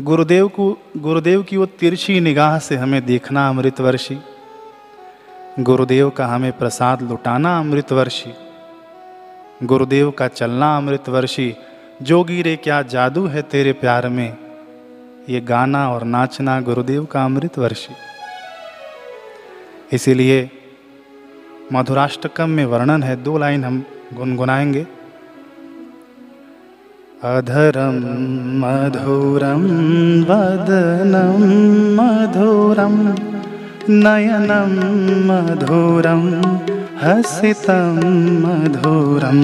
गुरुदेव 0.00 0.48
को, 0.48 0.78
गुरुदेव 0.96 1.42
की 1.42 1.56
वो 1.56 1.66
तिरछी 1.66 2.20
निगाह 2.20 2.58
से 2.58 2.76
हमें 2.76 3.06
देखना 3.06 3.48
अमृत 3.48 3.80
वर्षी। 3.80 4.18
गुरुदेव 5.60 6.10
का 6.10 6.26
हमें 6.26 6.52
प्रसाद 6.52 7.02
लुटाना 7.02 7.58
अमृतवर्षी। 7.58 8.34
गुरुदेव 9.66 10.10
का 10.10 10.28
चलना 10.28 10.76
अमृतवर्षी। 10.76 11.56
जोगी 12.02 12.42
रे, 12.42 12.56
क्या 12.56 12.82
जादू 12.82 13.26
है 13.26 13.42
तेरे 13.42 13.72
प्यार 13.72 14.08
में? 14.08 14.36
ये 15.28 15.40
गाना 15.40 15.92
और 15.92 16.04
नाचना 16.04 16.60
गुरुदेव 16.60 17.04
का 17.04 17.24
अमृतवर्षी। 17.24 17.94
इसीलिए 19.92 20.50
मधुराष्टकम 21.72 22.48
में 22.48 22.64
वर्णन 22.64 23.02
है, 23.02 23.22
दो 23.22 23.38
लाइन 23.38 23.64
हम 23.64 23.84
गुनगुनाएँगे। 24.14 24.86
अधरम 27.24 27.94
मधुरम, 28.64 29.62
वदनम 30.24 31.42
मधुरम। 32.02 33.33
नयनं 33.88 34.76
मधुरं, 35.26 36.42
हसितं 37.02 37.96
मधुरम 38.40 39.40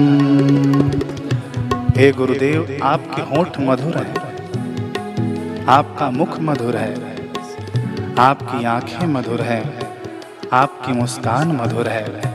हे 1.97 2.11
गुरुदेव, 2.11 2.79
आपके 2.83 3.21
होठ 3.21 3.47
मधुर 3.59 3.97
है। 3.97 4.13
आपका 5.67 6.11
मुख 6.11 6.39
मधुर 6.39 6.75
है। 6.75 6.95
आपकी 8.19 8.65
आँखें 8.65 9.07
मधुर 9.07 9.41
है। 9.41 9.73
आपकी 10.53 10.91
मुस्कान 10.91 11.47
मधुर 11.47 11.87
है। 11.87 12.31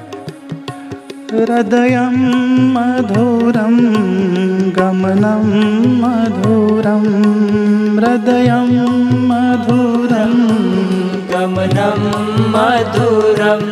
हृदय 1.33 2.01
मधुरम 2.77 3.77
गमनम 4.71 5.49
मधुरम 6.07 7.07
हृदय 7.99 8.53
मधुरम 9.11 10.66
गमनं 11.37 12.03
मधुरं। 12.51 13.63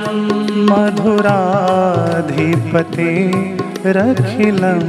मधुराधिपते 0.66 3.06
रखिलं 3.86 4.80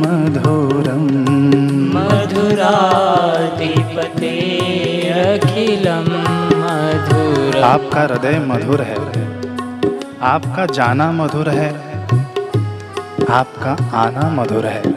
मधुरम् 0.00 1.12
मधुराधिपते 1.94 4.32
अखिलं 5.10 6.08
मधुर। 6.62 7.52
आपका 7.62 8.00
हृदय 8.00 8.38
मधुर 8.38 8.80
है। 8.80 8.98
आपका 10.22 10.66
जाना 10.66 11.12
मधुर 11.12 11.48
है। 11.48 11.70
आपका 13.30 13.76
आना 13.94 14.30
मधुर 14.30 14.66
है। 14.66 14.94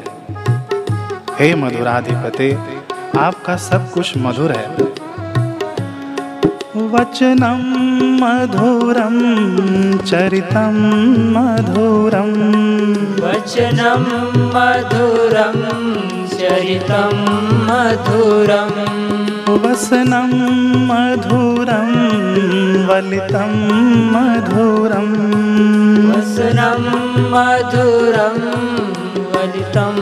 हे 1.39 1.55
मधुराधिपते 1.55 2.57
आपका 3.19 3.55
सब 3.55 3.91
कुछ 3.91 4.17
मधुर 4.17 4.51
है। 4.51 4.98
वचनं 6.91 7.61
मधुरं 8.21 9.17
चरितं 9.97 10.77
मधुरं। 11.33 12.31
वचनं 13.25 14.03
मधुरं 14.55 15.57
चरितं 16.27 17.13
मधुरं। 17.67 18.69
वसनं 19.63 20.31
मधुरं 20.87 21.91
वलितं 22.87 23.53
मधुरं। 24.13 25.09
वसनं 26.09 26.81
मधुरं 27.33 28.35
वलितं 29.39 29.93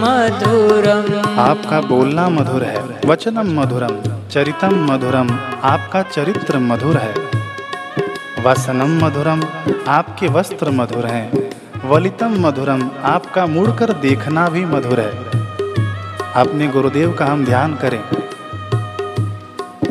मधुरम्। 0.00 1.38
आपका 1.38 1.80
बोलना 1.80 2.28
मधुर 2.28 2.62
है, 2.62 3.00
वचनम 3.06 3.60
मधुरम, 3.60 4.12
चरितम 4.28 4.92
मधुरम, 4.92 5.30
आपका 5.64 6.02
चरित्र 6.02 6.58
मधुर 6.58 6.96
है। 6.96 7.14
वसनम 8.46 9.06
मधुरम, 9.06 9.42
आपके 9.88 10.28
वस्त्र 10.28 10.70
मधुर 10.70 11.06
हैं। 11.06 11.50
वलितम 11.84 12.46
मधुरम, 12.46 12.90
आपका 13.04 13.46
मुड़कर 13.46 13.92
देखना 13.92 14.48
भी 14.48 14.64
मधुर 14.64 15.00
है। 15.00 15.24
अपने 16.34 16.68
गुरुदेव 16.68 17.12
का 17.12 17.26
हम 17.26 17.44
ध्यान 17.44 17.74
करें। 17.74 18.04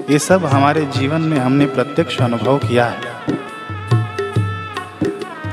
ये 0.10 0.20
सब 0.20 0.46
हमारे 0.46 0.86
जीवन 0.86 1.22
में 1.22 1.40
हमने 1.40 1.66
प्रत्यक्ष 1.66 2.22
अनुभव 2.22 2.58
किया 2.58 2.86
है। 2.86 3.16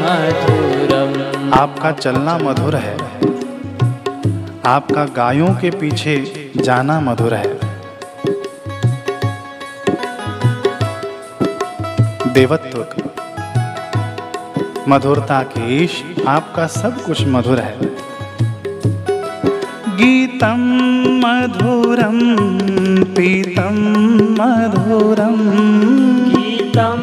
मधुरम् 0.04 1.52
आपका 1.52 1.90
चलना 1.92 2.38
मधुर 2.38 2.74
है। 2.76 2.96
आपका 4.66 5.04
गायों 5.16 5.48
के 5.54 5.70
पीछे 5.70 6.16
जाना 6.64 7.00
मधुर 7.00 7.34
है। 7.34 7.54
देवत्व 12.32 12.78
की। 12.78 13.02
मधुरता 14.88 15.42
के 15.42 15.84
ईश 15.84 16.04
आपका 16.28 16.66
सब 16.66 17.04
कुछ 17.04 17.26
मधुर 17.26 17.58
है। 17.58 17.78
गीतम 19.96 20.60
मधुरम 21.24 22.18
पीतम 23.04 23.76
मधुरम। 24.40 25.36
गीतं 26.28 26.98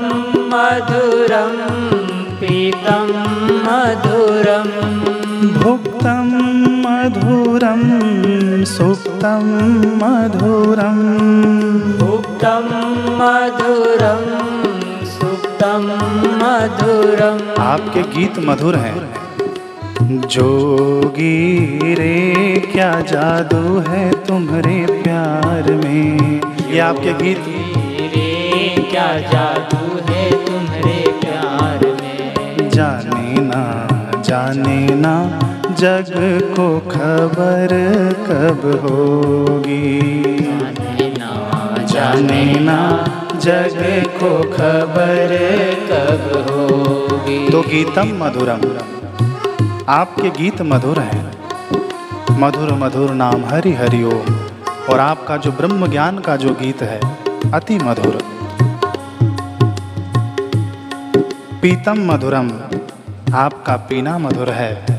मधुरं 0.49 1.57
पीतं 2.35 3.07
मधुरं 3.45 4.67
भुक्तं 5.47 6.50
मधुरं 7.01 7.81
सुप्तं 8.63 9.45
मधुरम्। 9.97 10.99
भुक्तं 11.97 12.67
मधुरं 13.19 14.21
सुप्तं 15.05 15.83
मधुरम्। 16.41 17.59
आपके 17.59 18.01
गीत 18.01 18.33
मधुर 18.39 18.75
हैं। 18.75 19.11
जोगी 20.21 21.77
रे 21.93 22.55
क्या 22.71 23.01
जादू 23.01 23.79
है 23.79 24.25
तुम्हारे 24.25 24.85
प्यार 25.03 25.73
में? 25.73 26.41
ये 26.71 26.79
आपके 26.79 27.13
गीत 27.13 27.43
रे 28.15 28.87
क्या 28.91 29.17
जादू 29.17 30.11
है 30.11 30.45
तुम्हारे 30.45 31.11
प्यार 31.21 31.79
में? 32.01 32.69
जाने 32.69 33.41
ना 33.41 33.87
जाने 34.21 34.95
ना 34.95 35.39
जग 35.81 36.41
को 36.59 36.79
खबर 36.79 37.67
कब 38.27 38.81
होगी? 38.83 40.01
जाने 41.85 42.59
ना, 42.59 43.05
जग 43.35 44.03
को 44.23 44.43
खबर 44.43 45.39
कब 45.91 46.49
होगी? 46.51 47.49
तो 47.49 47.61
गीतम 47.61 48.25
मधुरम। 48.25 48.59
आपके 49.89 50.29
गीत 50.29 50.61
मधुर 50.61 50.99
हैं। 50.99 51.31
मधुर 52.31 52.73
मधुर 52.73 53.11
नाम 53.11 53.45
हरि 53.45 53.73
हरि 53.73 54.03
ओम। 54.03 54.35
और 54.89 54.99
आपका 54.99 55.37
जो 55.37 55.51
ब्रह्म 55.51 55.87
ज्ञान 55.87 56.19
का 56.19 56.35
जो 56.35 56.49
गीत 56.49 56.81
है, 56.81 57.01
अति 57.53 57.75
मधुर। 57.75 58.17
पीतम 61.61 62.13
मधुरम। 62.13 62.51
आपका 63.35 63.75
पीना 63.75 64.17
मधुर 64.17 64.49
है। 64.49 64.90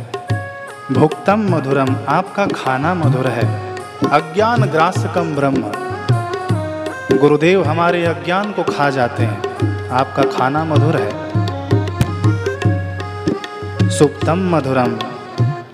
भुक्तम 0.93 1.47
मधुरम, 1.51 1.97
आपका 2.09 2.47
खाना 2.47 2.95
मधुर 2.95 3.27
है। 3.27 3.77
अज्ञान 4.13 4.63
ग्रासकम 4.63 5.35
ब्रह्म। 5.35 5.63
गुरुदेव 7.19 7.65
हमारे 7.65 8.05
अज्ञान 8.05 8.53
को 8.53 8.63
खा 8.63 8.91
जाते 8.91 9.23
हैं, 9.23 9.43
आपका 9.89 10.23
खाना 10.23 10.65
मधुर 10.65 10.97
है। 10.97 11.11
सुप्तम 13.91 14.57
मधुरम, 14.57 14.99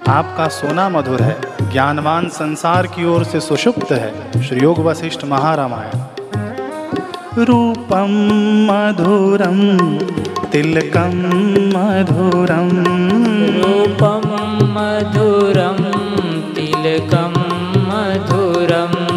आपका 0.08 0.48
सोना 0.48 0.88
मधुर 0.88 1.22
है। 1.22 1.40
ज्ञानवान 1.72 2.28
संसार 2.28 2.86
की 2.86 3.04
ओर 3.04 3.24
से 3.24 3.40
सुषुप्त 3.40 3.92
है 3.92 4.42
श्री 4.42 4.60
योग 4.60 4.78
वशिष्ठ 4.78 5.24
महारामायण। 5.24 5.98
रूपम 7.44 8.12
मधुरम, 8.68 9.78
तिलकम 10.46 11.24
मधुरम। 11.74 13.27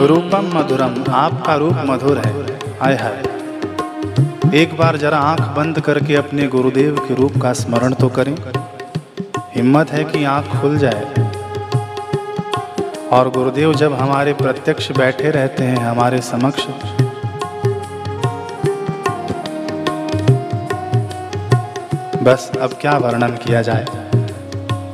रूपम 0.08 0.52
मधुरम 0.54 1.14
आपका 1.14 1.56
रूप 1.56 1.76
मधुर 1.86 2.18
है। 2.18 2.60
आय 2.82 2.96
हाय। 2.96 4.62
एक 4.62 4.78
बार 4.78 4.98
जरा 4.98 5.18
आँख 5.18 5.42
बंद 5.42 5.80
करके 5.80 6.16
अपने 6.16 6.48
गुरुदेव 6.48 6.96
के 7.08 7.16
रूप 7.16 7.34
का 7.42 7.54
स्मरण 7.54 7.94
तो 7.94 8.08
करें। 8.10 8.36
हिम्मत 9.56 9.92
है 9.92 10.04
कि 10.04 10.24
आँख 10.24 10.62
खुल 10.62 10.78
जाए। 10.78 11.06
और 13.12 13.30
गुरुदेव 13.30 13.74
जब 13.74 13.94
हमारे 13.94 14.34
प्रत्यक्ष 14.34 14.92
बैठे 14.92 15.32
रहते 15.32 15.64
हैं 15.64 15.78
हमारे 15.78 16.22
समक्ष, 16.22 16.68
बस 22.24 22.52
अब 22.62 22.70
क्या 22.82 22.98
वर्णन 22.98 23.32
किया 23.32 23.62
जाए? 23.62 23.86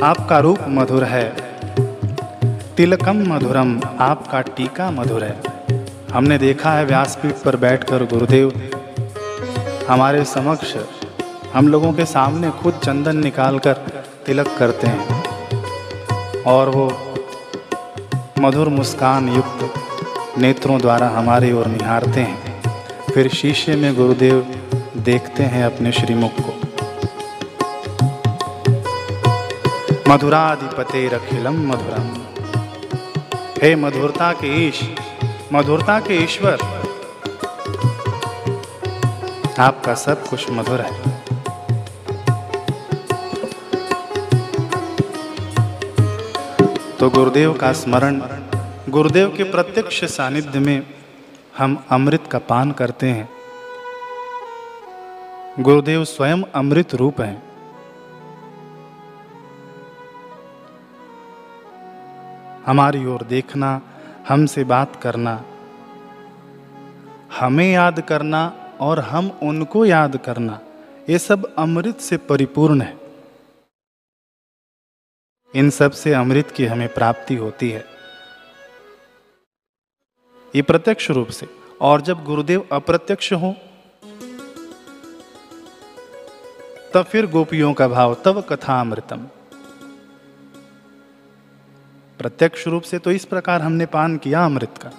आपका 0.03 0.39
रूप 0.39 0.59
मधुर 0.67 1.03
है। 1.03 1.35
तिलकम 2.77 3.33
मधुरम, 3.33 3.81
आपका 3.99 4.41
टीका 4.41 4.91
मधुर 4.91 5.23
है। 5.23 5.37
हमने 6.13 6.37
देखा 6.37 6.71
है 6.71 6.85
व्यासपीठ 6.85 7.33
पर 7.33 7.55
बैठकर 7.55 8.03
गुरुदेव। 8.03 8.69
हमारे 9.89 10.25
समक्ष 10.25 10.75
हम 11.53 11.67
लोगों 11.67 11.93
के 11.93 12.05
सामने 12.05 12.51
खुद 12.51 12.73
चंदन 12.73 13.17
निकालकर 13.17 13.73
तिलक 14.25 14.55
करते 14.59 14.87
हैं। 14.87 15.23
और 16.43 16.69
वो 16.69 16.97
मधुर 18.39 18.69
मुस्कान 18.69 19.29
युक्त 19.29 19.73
नेत्रों 20.37 20.81
द्वारा 20.81 21.07
हमारी 21.07 21.51
ओर 21.51 21.67
निहारते 21.67 22.21
हैं। 22.21 22.61
फिर 23.13 23.27
शीशे 23.27 23.75
में 23.75 23.95
गुरुदेव 23.95 24.61
देखते 24.97 25.43
हैं 25.43 25.65
अपने 25.65 25.91
श्रीमुख 25.91 26.31
को। 26.31 26.56
मधुराधिपते 30.07 31.07
रखिलम 31.07 31.71
मधुरम। 31.71 32.05
हे 33.63 33.75
मधुरता 33.75 34.31
के 34.33 34.67
ईश, 34.67 34.81
मधुरता 35.53 35.99
के 35.99 36.13
ईश्वर, 36.23 36.57
आपका 39.59 39.93
सब 39.93 40.27
कुछ 40.27 40.49
मधुर 40.49 40.81
है। 40.81 41.01
तो 46.99 47.09
गुरुदेव 47.09 47.53
का 47.53 47.71
स्मरण, 47.73 48.21
गुरुदेव 48.89 49.33
के 49.37 49.43
प्रत्यक्ष 49.43 50.03
सानिध्य 50.03 50.59
में 50.59 50.87
हम 51.57 51.83
अमृत 51.89 52.23
का 52.31 52.39
पान 52.39 52.71
करते 52.71 53.09
हैं। 53.09 53.29
गुरुदेव 55.59 56.03
स्वयं 56.03 56.43
अमृत 56.55 56.95
रूप 56.95 57.21
हैं। 57.21 57.46
हमारी 62.67 63.05
ओर 63.05 63.23
देखना, 63.23 63.81
हमसे 64.27 64.63
बात 64.63 64.95
करना। 64.95 65.33
हमें 67.39 67.71
याद 67.73 67.99
करना 68.01 68.41
और 68.81 68.99
हम 68.99 69.29
उनको 69.43 69.85
याद 69.85 70.17
करना, 70.17 70.59
ये 71.09 71.19
सब 71.19 71.53
अमृत 71.55 71.99
से 71.99 72.17
परिपूर्ण 72.17 72.81
है। 72.81 72.95
इन 75.53 75.69
सबसे 75.69 76.13
अमृत 76.13 76.51
की 76.51 76.65
हमें 76.65 76.87
प्राप्ति 76.93 77.35
होती 77.35 77.69
है। 77.69 77.85
ये 80.53 80.61
प्रत्यक्ष 80.61 81.09
रूप 81.11 81.27
से, 81.29 81.47
और 81.81 82.01
जब 82.01 82.23
गुरुदेव 82.23 82.67
अप्रत्यक्ष 82.71 83.33
हो, 83.33 83.55
तब 86.93 87.03
फिर 87.03 87.25
गोपियों 87.27 87.73
का 87.73 87.87
भाव 87.87 88.13
तब 88.25 88.45
कथा 88.49 88.79
अमृतम 88.81 89.27
प्रत्यक्ष 92.19 92.67
रूप 92.67 92.83
से 92.83 92.99
तो 92.99 93.11
इस 93.11 93.25
प्रकार 93.25 93.61
हमने 93.61 93.85
पान 93.85 94.17
किया 94.17 94.45
अमृत 94.45 94.77
का। 94.77 94.91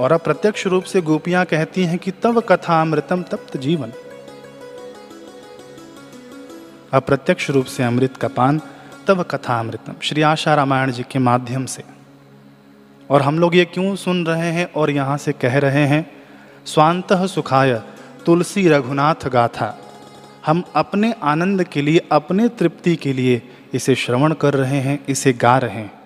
और 0.00 0.12
अप्रत्यक्ष 0.12 0.66
रूप 0.66 0.84
से 0.84 1.00
गोपियाँ 1.00 1.44
कहती 1.44 1.84
हैं 1.84 1.98
कि 1.98 2.10
तब 2.10 2.40
कथा 2.40 2.80
अमृतम 2.82 3.22
तप्त 3.22 3.56
जीवन। 3.56 3.92
अप्रत्यक्ष 6.92 7.50
रूप 7.50 7.66
से 7.66 7.82
अमृत 7.82 8.16
का 8.16 8.28
पान 8.28 8.60
तब 9.06 9.22
कथा 9.22 9.58
अमृतम, 9.60 9.94
श्री 10.02 10.22
आशा 10.22 10.54
रामायण 10.54 10.90
जी 10.90 11.02
के 11.02 11.18
माध्यम 11.18 11.66
से। 11.66 11.82
और 13.10 13.22
हम 13.22 13.38
लोग 13.38 13.56
ये 13.56 13.64
क्यों 13.64 13.94
सुन 13.96 14.26
रहे 14.26 14.50
हैं 14.52 14.72
और 14.72 14.90
यहाँ 14.90 15.16
से 15.18 15.32
कह 15.32 15.58
रहे 15.58 15.86
हैं, 15.86 16.10
स्वांत 16.66 17.12
सुखाय 17.12 17.82
तुलसी 18.26 18.68
रघुनाथ 18.68 19.28
गाथा। 19.28 19.78
हम 20.46 20.62
अपने 20.76 21.12
आनंद 21.22 21.64
के 21.64 21.82
लिए, 21.82 22.08
अपने 22.12 22.48
तृप्ति 22.48 22.96
के 22.96 23.12
लिए 23.12 23.42
इसे 23.74 23.94
श्रवण 23.94 24.32
कर 24.32 24.54
रहे 24.54 24.80
हैं, 24.80 24.98
इसे 25.08 25.32
गा 25.32 25.58
रहे 25.58 25.74
हैं। 25.74 25.99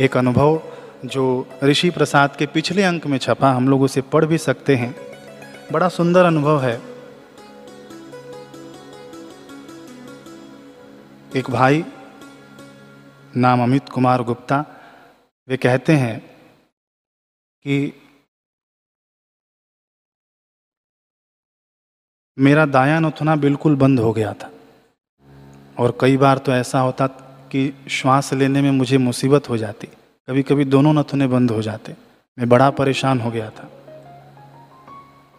एक 0.00 0.16
अनुभव 0.16 0.62
जो 1.04 1.48
ऋषि 1.64 1.90
प्रसाद 1.90 2.36
के 2.36 2.46
पिछले 2.46 2.82
अंक 2.82 3.06
में 3.06 3.18
छपा, 3.18 3.52
हम 3.52 3.68
लोग 3.68 3.82
उसे 3.82 4.00
पढ़ 4.00 4.24
भी 4.24 4.38
सकते 4.38 4.76
हैं। 4.76 4.96
बड़ा 5.72 5.88
सुंदर 5.88 6.24
अनुभव 6.24 6.62
है। 6.62 6.82
एक 11.36 11.50
भाई 11.50 11.84
नाम 13.36 13.62
अमित 13.62 13.88
कुमार 13.88 14.22
गुप्ता, 14.22 14.64
वे 15.48 15.56
कहते 15.56 15.92
हैं 15.92 16.20
कि 17.62 18.00
मेरा 22.38 22.66
दायां 22.66 23.02
नथुना 23.02 23.36
बिल्कुल 23.36 23.76
बंद 23.76 24.00
हो 24.00 24.12
गया 24.12 24.34
था। 24.34 24.50
और 25.78 25.98
कई 26.00 26.16
बार 26.16 26.38
तो 26.38 26.52
ऐसा 26.52 26.80
होता 26.80 27.08
कि 27.56 27.72
श्वास 27.88 28.32
लेने 28.32 28.62
में 28.62 28.70
मुझे 28.70 28.98
मुसीबत 28.98 29.48
हो 29.48 29.56
जाती। 29.56 29.86
कभी 30.28 30.42
कभी 30.42 30.64
दोनों 30.64 30.92
नथुने 30.92 31.26
बंद 31.26 31.50
हो 31.50 31.62
जाते। 31.62 31.94
मैं 32.38 32.48
बड़ा 32.48 32.70
परेशान 32.70 33.20
हो 33.20 33.30
गया 33.30 33.50
था। 33.50 33.70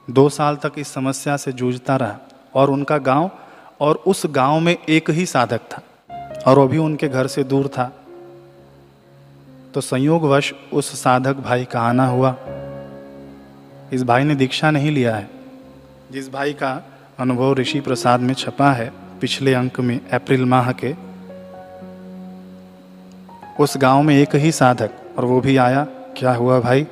दो 0.09 0.29
साल 0.29 0.55
तक 0.55 0.71
इस 0.77 0.87
समस्या 0.87 1.37
से 1.37 1.51
जूझता 1.51 1.95
रहा 1.95 2.17
और 2.53 2.69
उनका 2.69 2.97
गाँव 2.97 3.31
और 3.79 3.95
उस 3.95 4.25
गाँव 4.25 4.59
में 4.59 4.77
एक 4.89 5.09
ही 5.09 5.25
साधक 5.25 5.57
था 5.57 5.81
और 6.47 6.59
वो 6.59 6.67
भी 6.67 6.77
उनके 6.77 7.07
घर 7.07 7.27
से 7.27 7.43
दूर 7.43 7.67
था। 7.67 8.05
तो 9.73 9.81
संयोगवश 9.81 10.53
उस 10.73 11.03
साधक 11.03 11.35
भाई 11.35 11.65
का 11.65 11.81
आना 11.81 12.07
हुआ। 12.07 12.35
इस 13.93 14.03
भाई 14.03 14.23
ने 14.23 14.35
दीक्षा 14.35 14.71
नहीं 14.71 14.91
लिया 14.91 15.15
है। 15.15 15.29
जिस 16.11 16.31
भाई 16.31 16.53
का 16.53 16.83
अनुभव 17.19 17.53
ऋषि 17.53 17.79
प्रसाद 17.79 18.19
में 18.19 18.33
छपा 18.33 18.71
है 18.71 18.91
पिछले 19.21 19.53
अंक 19.53 19.79
में 19.79 20.09
अप्रैल 20.09 20.45
माह 20.45 20.71
के 20.71 21.04
उस 23.59 23.77
गाँव 23.77 24.01
में 24.01 24.15
एक 24.15 24.35
ही 24.35 24.51
साधक, 24.51 24.89
और 25.17 25.25
वो 25.25 25.41
भी 25.41 25.57
आया, 25.57 25.83
क्या 26.17 26.33
हुआ 26.33 26.59
भाई? 26.59 26.87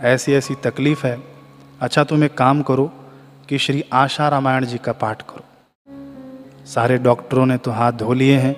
ऐसी 0.00 0.32
ऐसी 0.32 0.54
तकलीफ़ 0.54 1.06
है। 1.06 1.22
अच्छा 1.80 2.04
तुम 2.04 2.24
एक 2.24 2.38
काम 2.38 2.62
करो 2.62 2.92
कि 3.48 3.58
श्री 3.58 3.84
आशा 3.92 4.28
रामायण 4.28 4.66
जी 4.66 4.78
का 4.78 4.92
पाठ 4.92 5.22
करो। 5.22 5.44
सारे 6.66 6.98
डॉक्टरों 6.98 7.46
ने 7.46 7.56
तो 7.56 7.70
हाथ 7.70 7.92
धो 7.92 8.12
लिए 8.12 8.38
हैं। 8.38 8.56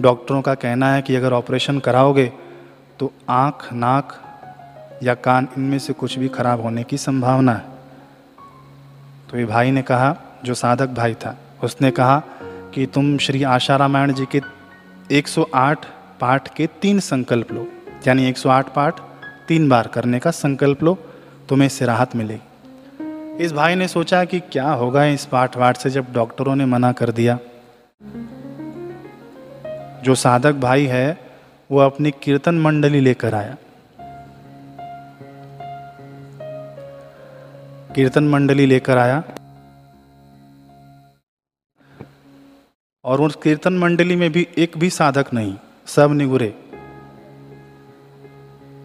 डॉक्टरों 0.00 0.42
का 0.42 0.54
कहना 0.54 0.92
है 0.92 1.02
कि 1.02 1.16
अगर 1.16 1.32
ऑपरेशन 1.32 1.78
कराओगे 1.78 2.32
तो 2.98 3.12
आँख, 3.28 3.72
नाक 3.72 4.18
या 5.02 5.14
कान, 5.14 5.48
इनमें 5.58 5.78
से 5.78 5.92
कुछ 5.92 6.18
भी 6.18 6.28
खराब 6.28 6.60
होने 6.60 6.84
की 6.84 6.98
संभावना 6.98 7.52
है। 7.52 7.64
तो 9.30 9.38
ये 9.38 9.44
भाई 9.44 9.70
ने 9.70 9.82
कहा, 9.82 10.16
जो 10.44 10.54
साधक 10.54 10.88
भाई 10.88 11.14
था, 11.14 11.36
उसने 11.64 11.90
कहा 11.90 12.22
कि 12.42 12.86
तुम 12.86 13.18
श्री 13.18 13.42
आशा 13.42 13.76
रामायण 13.76 14.12
जी 14.12 14.26
के 14.26 14.40
108 15.10 15.86
पाठ 16.22 16.54
के 16.54 16.66
तीन 16.66 17.00
संकल्प 17.00 17.52
लो। 17.52 17.68
यानी 18.06 18.28
108 18.28 18.74
पाठ, 18.74 19.00
तीन 19.48 19.68
बार 19.68 19.86
करने 19.86 20.18
का 20.18 20.30
संकल्प 20.30 20.82
लो, 20.82 20.94
तुम्हें 21.48 21.66
इससे 21.66 21.86
राहत 21.86 22.16
मिलेगी। 22.16 23.44
इस 23.44 23.52
भाई 23.52 23.74
ने 23.74 23.88
सोचा 23.88 24.24
कि 24.24 24.40
क्या 24.40 24.72
होगा 24.72 25.04
इस 25.04 25.26
पाठ 25.26 25.56
वाठ 25.56 25.76
से 25.76 25.90
जब 25.90 26.12
डॉक्टरों 26.12 26.56
ने 26.56 26.66
मना 26.66 26.92
कर 26.92 27.12
दिया। 27.12 27.38
जो 30.02 30.14
साधक 30.14 30.52
भाई 30.52 30.86
है, 30.86 31.18
वो 31.70 31.78
अपनी 31.78 32.10
कीर्तन 32.10 32.54
मंडली 32.54 33.00
लेकर 33.00 33.34
आया। 33.34 33.56
कीर्तन 37.94 38.28
मंडली 38.28 38.66
लेकर 38.66 38.98
आया। 38.98 39.24
और 43.04 43.20
उस 43.20 43.36
कीर्तन 43.36 43.78
मंडली 43.78 44.16
में 44.16 44.32
भी 44.32 44.48
एक 44.58 44.78
भी 44.78 44.90
साधक 44.90 45.26
नहीं। 45.34 45.56
सब 45.86 46.12
निगुरे 46.12 46.54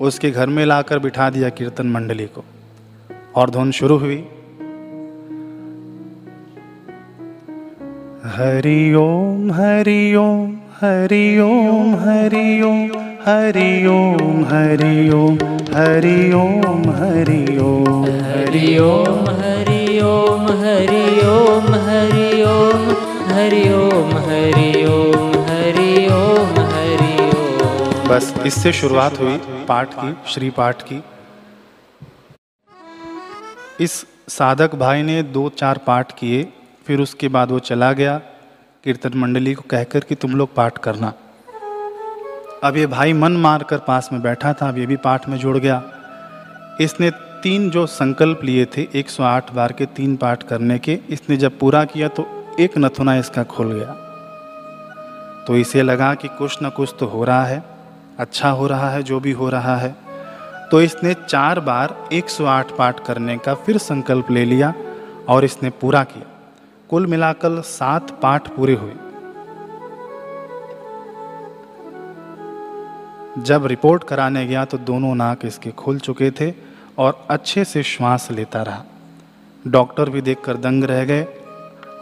उसके 0.02 0.30
घर 0.32 0.48
में 0.56 0.66
लाकर 0.66 1.00
बिठा 1.00 1.30
दिया 1.30 1.50
कीर्तन 1.50 1.88
मंडली 1.92 2.26
को 2.38 2.44
और 3.36 3.50
धुन 3.50 3.72
शुरू 3.72 3.98
हुई 3.98 4.18
हरि 8.36 8.94
ओम 9.00 9.52
हरि 9.52 10.00
ओम 10.16 10.56
हरि 10.82 11.24
ओम 11.40 11.96
हरि 12.00 12.48
ओम 12.64 12.96
हरि 13.26 13.70
ओम 13.88 14.44
हरि 14.46 15.10
ओम 15.14 15.46
हरि 15.74 16.16
ओम 16.34 16.90
हरि 16.90 17.58
ओम 17.60 18.04
हरि 18.26 18.78
ओम 18.80 19.30
हरि 19.40 19.88
ओम 20.00 20.50
हरि 20.64 21.06
ओम 21.28 21.74
हरि 21.88 22.42
ओम 22.48 22.90
हरि 23.32 23.70
ओम 23.74 24.18
हरि 24.30 24.86
ओम 24.86 25.17
बस 28.10 28.34
इससे 28.46 28.72
शुरुआत 28.74 29.20
हुई 29.20 29.38
पाठ 29.68 29.94
की, 29.94 30.14
श्री 30.28 30.50
पाठ 30.50 30.82
की। 30.82 31.02
इस 33.80 34.06
साधक 34.30 34.76
भाई 34.76 35.02
ने 35.02 35.22
दो 35.24 35.48
चार 35.52 35.78
पाठ 35.78 36.12
किए, 36.20 36.48
फिर 36.86 37.02
उसके 37.02 37.28
बाद 37.28 37.52
वो 37.52 37.60
चला 37.62 37.92
गया 37.94 38.18
कीर्तन 38.84 39.18
मंडली 39.18 39.54
को 39.54 39.64
कहकर 39.70 40.00
कि 40.00 40.16
तुम 40.16 40.36
लोग 40.36 40.56
पाठ 40.56 40.78
करना। 40.78 41.14
अब 42.64 42.78
ये 42.78 42.88
भाई 42.88 43.14
मन 43.14 43.38
मार 43.38 43.64
कर 43.64 43.78
पास 43.78 44.10
में 44.14 44.22
बैठा 44.22 44.54
था, 44.54 44.70
अब 44.70 44.78
ये 44.78 44.86
भी 44.86 44.96
पाठ 44.98 45.30
में 45.30 45.38
जुड़ 45.38 45.58
गया। 45.58 45.84
इसने 46.82 47.12
तीन 47.44 47.70
जो 47.70 47.86
संकल्प 47.92 48.44
लिए 48.44 48.66
थे 48.68 48.88
108 48.96 49.52
बार 49.54 49.72
के 49.72 49.86
तीन 49.86 50.16
पाठ 50.16 50.44
करने 50.44 50.80
के, 50.80 51.00
इसने 51.10 51.38
जब 51.38 51.60
पूरा 51.60 51.86
किया 51.86 52.08
तो 52.08 52.28
एक 52.60 52.78
नथुना 52.78 53.16
इसका 53.16 53.44
खुल 53.46 53.74
गया। 53.74 54.04
तो 55.48 55.58
इसे 55.58 55.82
लगा 55.84 56.14
कि 56.14 56.28
कुछ 56.28 56.58
न 56.64 56.70
कुछ 56.70 56.96
तो 57.00 57.06
हो 57.06 57.24
रहा 57.24 57.46
है। 57.46 57.77
अच्छा 58.20 58.50
हो 58.50 58.68
रहा 58.68 58.90
है, 58.90 59.04
जो 59.04 59.20
भी 59.20 59.32
हो 59.32 59.50
रहा 59.50 59.76
है। 59.78 59.96
तो 60.72 60.82
इसने 60.82 61.14
चार 61.14 61.60
बार 61.60 62.10
108 62.12 62.72
पाठ 62.72 63.06
करने 63.06 63.38
का 63.38 63.54
फिर 63.54 63.78
संकल्प 63.78 64.32
ले 64.32 64.46
लिया 64.46 64.74
और 65.30 65.46
इसने 65.46 65.70
पूरा 65.70 66.04
किया। 66.04 66.26
कुल 66.90 67.06
मिलाकर 67.08 67.62
सात 67.62 68.12
पाठ 68.22 68.48
पूरे 68.48 68.74
हुए। 68.74 68.94
जब 73.44 73.66
रिपोर्ट 73.66 74.04
कराने 74.04 74.46
गया 74.46 74.66
तो 74.66 74.78
दोनों 74.78 75.16
नाक 75.16 75.46
इसके 75.46 75.72
खुल 75.72 76.00
चुके 76.00 76.32
थे 76.32 76.54
और 76.98 77.28
अच्छे 77.30 77.64
से 77.64 77.84
श्वास 77.84 78.32
लेता 78.32 78.62
रहा। 78.62 78.84
डॉक्टर 79.68 80.10
भी 80.10 80.22
देखकर 80.22 80.58
दंग 80.58 80.84
रह 80.84 81.06
गए। 81.06 81.28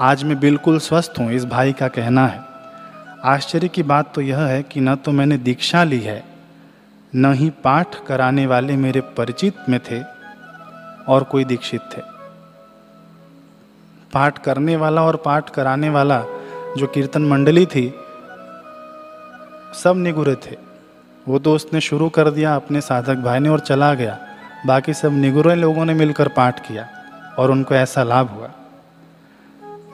आज 0.02 0.24
मैं 0.24 0.40
बिल्कुल 0.40 0.80
स्वस्थ 0.80 1.14
हूँ, 1.20 1.32
इस 1.32 1.46
भाई 1.46 1.74
का 1.74 1.88
कहना 1.88 2.28
है। 2.28 2.55
आश्चर्य 3.24 3.68
की 3.68 3.84
बात 3.84 4.14
तो 4.16 4.22
यह 4.22 4.40
है 4.40 4.62
कि 4.64 4.80
न 4.80 4.96
तो 4.96 5.12
मैंने 5.12 5.38
दीक्षा 5.38 5.84
ली 5.84 6.00
है, 6.00 6.24
न 7.14 7.34
ही 7.34 7.50
पाठ 7.64 7.96
कराने 8.08 8.46
वाले 8.46 8.76
मेरे 8.76 9.02
परिचित 9.18 9.70
में 9.70 9.80
थे 9.80 10.02
और 11.08 11.24
कोई 11.24 11.46
दीक्षित 11.46 11.82
थे। 11.94 12.02
पाठ 14.14 14.38
करने 14.38 14.76
वाला 14.76 15.04
और 15.04 15.16
पाठ 15.16 15.50
कराने 15.50 15.90
वाला 15.90 16.22
जो 16.78 16.88
कीर्तन 16.88 17.26
मंडली 17.26 17.66
थी, 17.66 17.88
सब 19.84 19.96
निगुरे 19.98 20.36
थे। 20.36 20.58
वो 21.28 21.40
तो 21.40 21.54
उसने 21.56 21.82
शुरू 21.82 22.10
कर 22.10 22.30
दिया 22.32 22.56
अपने 22.56 22.82
साधक 22.82 23.16
भाई 23.16 23.40
ने 23.40 23.50
और 23.50 23.60
चला 23.60 23.94
गया। 23.94 24.18
बाकी 24.66 24.94
सब 24.94 25.14
निगुरे 25.14 25.56
लोगों 25.56 25.86
ने 25.86 25.94
मिलकर 25.94 26.28
पाठ 26.28 26.60
किया 26.68 26.88
और 27.40 27.52
उनको 27.52 27.76
ऐसा 27.76 28.04
लाभ 28.04 28.30
हुआ। 28.30 28.50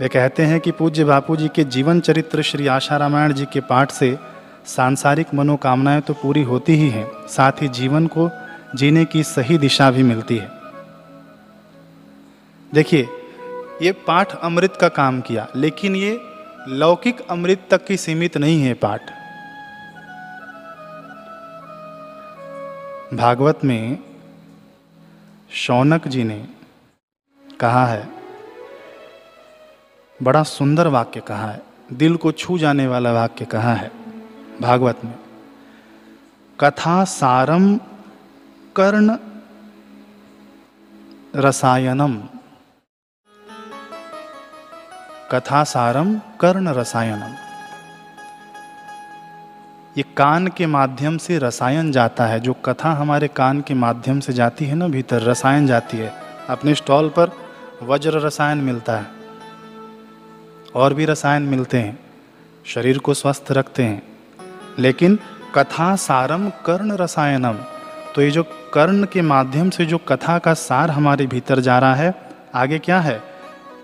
वे 0.01 0.07
कहते 0.07 0.43
हैं 0.43 0.59
कि 0.59 0.71
पूज्य 0.71 1.03
बापू 1.03 1.35
जी 1.35 1.47
के 1.47 1.63
जीवन 1.63 1.99
चरित्र 1.99 2.41
श्री 2.41 2.67
आशा 2.67 2.97
रामायण 2.97 3.33
जी 3.33 3.45
के 3.45 3.59
पाठ 3.59 3.91
से 3.91 4.17
सांसारिक 4.65 5.33
मनोकामनाएँ 5.33 6.01
तो 6.01 6.13
पूरी 6.13 6.41
होती 6.43 6.75
ही 6.75 6.87
हैं, 6.89 7.05
साथ 7.27 7.61
ही 7.61 7.67
जीवन 7.67 8.07
को 8.07 8.29
जीने 8.75 9.03
की 9.05 9.23
सही 9.23 9.57
दिशा 9.57 9.89
भी 9.91 10.03
मिलती 10.03 10.37
है। 10.37 10.49
देखिए, 12.73 13.07
ये 13.81 13.91
पाठ 14.07 14.35
अमृत 14.35 14.77
का 14.81 14.87
काम 14.89 15.19
किया, 15.21 15.47
लेकिन 15.55 15.95
ये 15.95 16.19
लौकिक 16.67 17.21
अमृत 17.29 17.67
तक 17.71 17.85
की 17.85 17.97
सीमित 17.97 18.37
नहीं 18.37 18.61
है 18.61 18.73
पाठ। 18.73 19.11
भागवत 23.13 23.59
में 23.65 23.97
शौनक 25.55 26.07
जी 26.07 26.23
ने 26.23 26.45
कहा 27.59 27.85
है 27.85 28.20
बड़ा 30.21 30.43
सुंदर 30.43 30.87
वाक्य 30.87 31.19
कहा 31.19 31.47
है, 31.47 31.61
दिल 31.93 32.15
को 32.15 32.31
छू 32.31 32.57
जाने 32.57 32.87
वाला 32.87 33.11
वाक्य 33.11 33.45
कहा 33.45 33.73
है, 33.73 33.91
भागवत 34.61 34.99
में। 35.05 35.13
कथा 36.59 37.03
सारम 37.03 37.77
कर्ण 38.75 39.17
रसायनम। 41.35 42.17
कथा 45.31 45.63
सारम 45.63 46.19
कर्ण 46.41 46.69
रसायनम। 46.69 47.33
ये 49.97 50.03
कान 50.17 50.47
के 50.47 50.65
माध्यम 50.65 51.17
से 51.17 51.37
रसायन 51.37 51.91
जाता 51.91 52.25
है, 52.25 52.39
जो 52.39 52.53
कथा 52.53 52.91
हमारे 52.91 53.27
कान 53.27 53.61
के 53.61 53.73
माध्यम 53.73 54.19
से 54.19 54.33
जाती 54.33 54.65
है 54.65 54.75
ना 54.75 54.87
भीतर, 54.87 55.21
रसायन 55.21 55.67
जाती 55.67 55.97
है। 55.97 56.13
अपने 56.49 56.75
स्टॉल 56.75 57.09
पर 57.09 57.31
वज्र 57.83 58.19
रसायन 58.19 58.57
मिलता 58.57 58.97
है। 58.97 59.20
और 60.75 60.93
भी 60.93 61.05
रसायन 61.05 61.41
मिलते 61.41 61.77
हैं, 61.77 61.99
शरीर 62.65 62.97
को 62.97 63.13
स्वस्थ 63.13 63.45
रखते 63.51 63.83
हैं। 63.83 64.03
लेकिन 64.79 65.19
कथा 65.55 65.95
सारम 65.95 66.49
कर्ण 66.49 66.91
रसायनम 66.91 67.55
तो 68.15 68.21
ये 68.21 68.31
जो 68.31 68.43
कर्ण 68.43 69.05
के 69.05 69.21
माध्यम 69.21 69.69
से 69.69 69.85
जो 69.85 69.97
कथा 69.97 70.39
का 70.39 70.53
सार 70.53 70.91
हमारे 70.91 71.27
भीतर 71.27 71.59
जा 71.59 71.79
रहा 71.79 71.95
है, 71.95 72.29
आगे 72.55 72.79
क्या 72.79 72.99
है? 72.99 73.21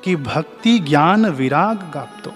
कि 0.03 0.15
भक्ति 0.15 0.79
ज्ञान 0.79 1.25
विराग 1.25 1.77
गाप्तो। 1.93 2.31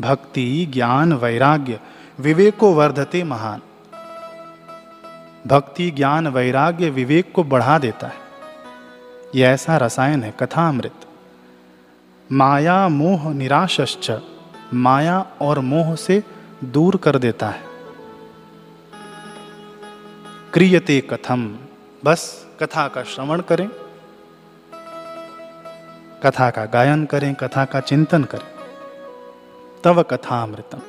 भक्ति 0.00 0.66
ज्ञान 0.66 1.12
वैराग्य 1.12 1.80
विवेको 2.20 2.72
वर्धते 2.72 3.24
महान। 3.24 3.60
भक्ति 5.46 5.90
ज्ञान 5.90 6.28
वैराग्य 6.28 6.90
विवेक 6.90 7.32
को 7.32 7.44
बढ़ा 7.44 7.78
देता 7.78 8.06
है। 8.06 8.14
यह 9.34 9.48
ऐसा 9.48 9.76
रसायन 9.76 10.22
है 10.22 10.34
कथा 10.40 10.68
अमृत 10.68 10.94
माया 12.32 12.88
मोह 12.88 13.32
निराश्च 13.34 14.20
माया 14.74 15.18
और 15.40 15.58
मोह 15.58 15.94
से 15.94 16.22
दूर 16.64 16.96
कर 16.96 17.18
देता 17.18 17.48
है। 17.48 17.64
क्रियते 20.52 21.00
कथम 21.00 21.58
बस 22.04 22.46
कथा 22.60 22.88
का 22.88 23.02
श्रवण 23.02 23.40
करें। 23.40 23.68
कथा 26.22 26.50
का 26.50 26.64
गायन 26.64 27.04
करें 27.06 27.34
कथा 27.34 27.64
का 27.64 27.80
चिंतन 27.80 28.24
करें। 28.24 28.50
तव 29.84 30.02
कथा 30.02 30.42
अमृतम 30.42 30.80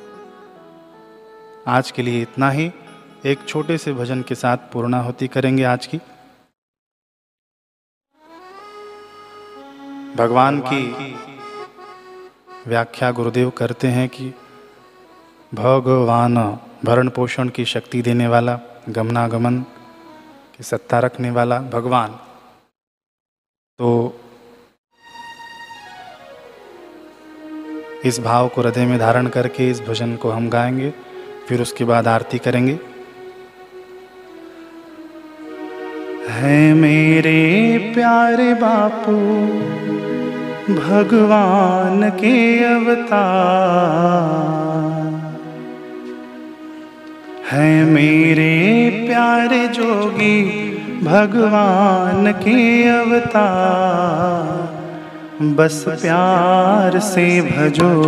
आज 1.68 1.90
के 1.90 2.02
लिए 2.02 2.22
इतना 2.22 2.50
ही। 2.50 2.72
एक 3.26 3.38
छोटे 3.48 3.78
से 3.78 3.92
भजन 3.92 4.22
के 4.22 4.34
साथ 4.34 4.56
पूर्णाहुति 4.72 5.28
करेंगे 5.28 5.64
आज 5.64 5.86
की 5.86 6.00
भगवान 10.16 10.60
की 10.60 11.33
व्याख्या 12.66 13.10
गुरुदेव 13.10 13.50
करते 13.50 13.88
हैं 13.88 14.08
कि 14.08 14.34
भगवान 15.54 16.58
भरण 16.84 17.08
पोषण 17.08 17.48
की 17.48 17.64
शक्ति 17.64 18.02
देने 18.02 18.28
वाला, 18.28 18.60
गमनागमन 18.88 19.58
की 20.56 20.64
सत्ता 20.64 20.98
रखने 20.98 21.30
वाला 21.30 21.58
भगवान। 21.58 22.08
तो 23.78 24.20
इस 28.04 28.20
भाव 28.20 28.48
को 28.48 28.60
हृदय 28.60 28.86
में 28.86 28.98
धारण 28.98 29.26
करके 29.26 29.70
इस 29.70 29.80
भजन 29.80 30.16
को 30.16 30.30
हम 30.30 30.48
गाएँगे, 30.48 30.94
फिर 31.48 31.62
उसके 31.62 31.84
बाद 31.84 32.08
आरती 32.08 32.38
करेंगे। 32.38 32.78
है 36.30 36.74
मेरे 36.74 37.78
प्यारे 37.94 38.54
बापू 38.54 39.14
भगवान 40.70 42.10
के 42.10 42.64
अवतार। 42.64 43.14
है 47.50 47.84
मेरे 47.84 48.90
प्यारे 49.06 49.68
जोगी, 49.68 50.42
भगवान 51.02 52.32
के 52.32 52.88
अवतार। 52.88 54.74
बस 55.42 55.84
प्यार 55.88 56.98
से 56.98 57.40
भजो, 57.40 58.02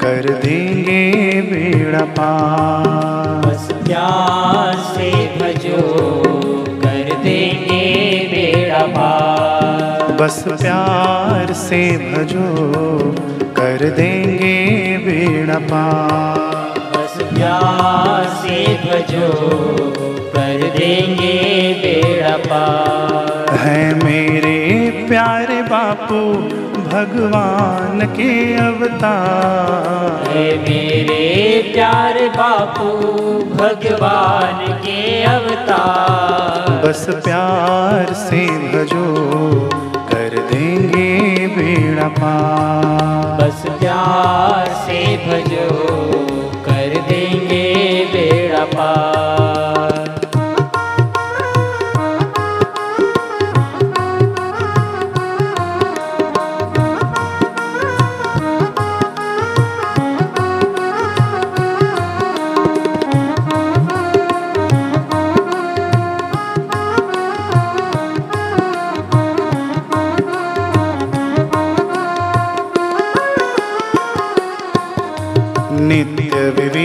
कर 0.00 0.40
देंगे 0.44 1.42
बेड़ा 1.42 2.04
पार। 2.04 3.46
बस 3.46 3.68
प्यार 3.72 4.76
से 4.76 5.10
भजो, 5.12 5.82
कर 6.68 7.16
देंगे 7.22 8.18
बेड़ा 8.30 8.86
पार। 8.86 9.31
बस 10.22 10.44
प्यार 10.48 11.52
से 11.52 11.78
भजो 11.98 12.50
कर 13.56 13.90
देंगे 13.90 14.56
बेड़ा 14.98 15.58
पार। 15.58 16.78
बस 16.90 17.16
प्यार 17.22 18.24
से 18.24 18.58
भजो 18.84 19.30
कर 20.28 20.62
देंगे 20.78 21.34
बेड़ा 21.74 22.36
पार। 22.36 23.56
है 23.56 23.94
मेरे 23.94 24.58
प्यारे 25.08 25.62
बापू 25.62 26.20
भगवान 26.86 28.06
के 28.06 28.56
अवतार। 28.56 30.28
है 30.28 30.58
मेरे 30.58 31.70
प्यारे 31.74 32.28
बापू 32.28 32.90
भगवान 33.54 34.66
के 34.72 35.22
अवतार। 35.24 36.70
बस 36.86 37.06
प्यार 37.10 38.12
से 38.12 38.46
भजो 38.46 39.06
कर 40.32 40.40
देंगे 40.40 41.46
बेड़ा 41.46 42.08
पार। 42.08 43.36
बस 43.40 43.62
प्यार 43.80 44.68
से 44.84 45.00
भजो 45.26 45.68
कर 46.66 47.00
देंगे 47.10 47.64
बेड़ा 48.12 48.64
पार। 48.64 49.41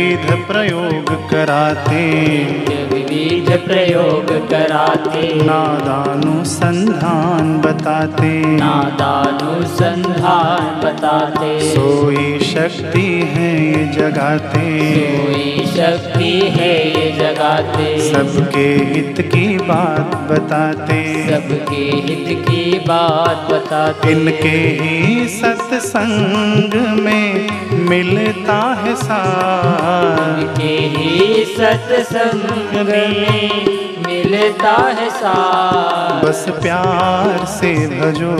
विविध 0.08 0.48
प्रयोग 0.48 1.10
कराते। 1.30 2.97
विविध 3.18 3.66
प्रयोग 3.66 4.50
कराते। 4.50 5.36
नादानुसंधान 5.36 7.58
बताते। 7.58 8.46
नादानुसंधान 8.46 10.82
बताते। 10.86 11.62
सोई 11.62 12.40
शक्ति 12.40 13.30
है 13.34 13.66
ये 13.66 13.94
जगाते। 13.94 14.92
कोई 15.18 15.66
शक्ति 15.66 16.40
है 16.40 16.90
ये 16.90 17.12
जगाते। 17.12 18.12
सबके 18.12 18.94
हित 18.94 19.22
की 19.22 19.58
बात 19.58 20.32
बताते। 20.32 21.30
सबके 21.30 21.76
हित 21.76 22.40
की 22.40 22.80
बात 22.80 23.52
बताते। 23.52 24.12
इनके 24.12 24.84
ही 24.84 25.28
सत्संग 25.28 27.00
में 27.00 27.50
मिलता 27.90 28.82
है 28.84 28.96
सार। 28.96 30.54
के 30.58 30.64
ही 30.64 31.46
सत्संग 31.46 32.88
में 33.10 33.68
मिलता 34.08 34.72
है 34.98 35.10
साथ 35.10 36.24
बस 36.26 36.46
प्यार 36.62 37.46
से 37.46 37.74
भजो 37.88 38.36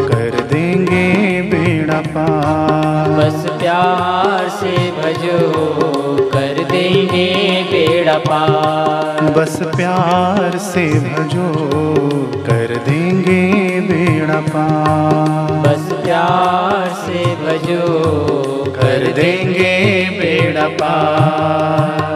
कर 0.00 0.40
देंगे 0.52 1.42
बेड़ा 1.42 2.00
पार। 2.06 3.08
बस 3.10 3.46
प्यार 3.60 4.48
से 4.48 4.72
भजो 4.98 5.38
कर 6.32 6.62
देंगे 6.70 7.28
बेड़ा 7.70 8.18
पार। 8.18 9.22
बस 9.36 9.58
प्यार 9.76 10.58
से 10.58 10.86
भजो 11.00 11.52
कर 12.46 12.74
देंगे 12.88 13.40
बेड़ा 13.80 14.40
पार। 14.48 15.52
बस 15.66 15.92
प्यार 16.04 16.88
से 17.06 17.24
भजो 17.44 17.88
कर 18.78 19.12
देंगे 19.12 19.74
बेड़ा 20.20 20.68
पार। 20.82 22.15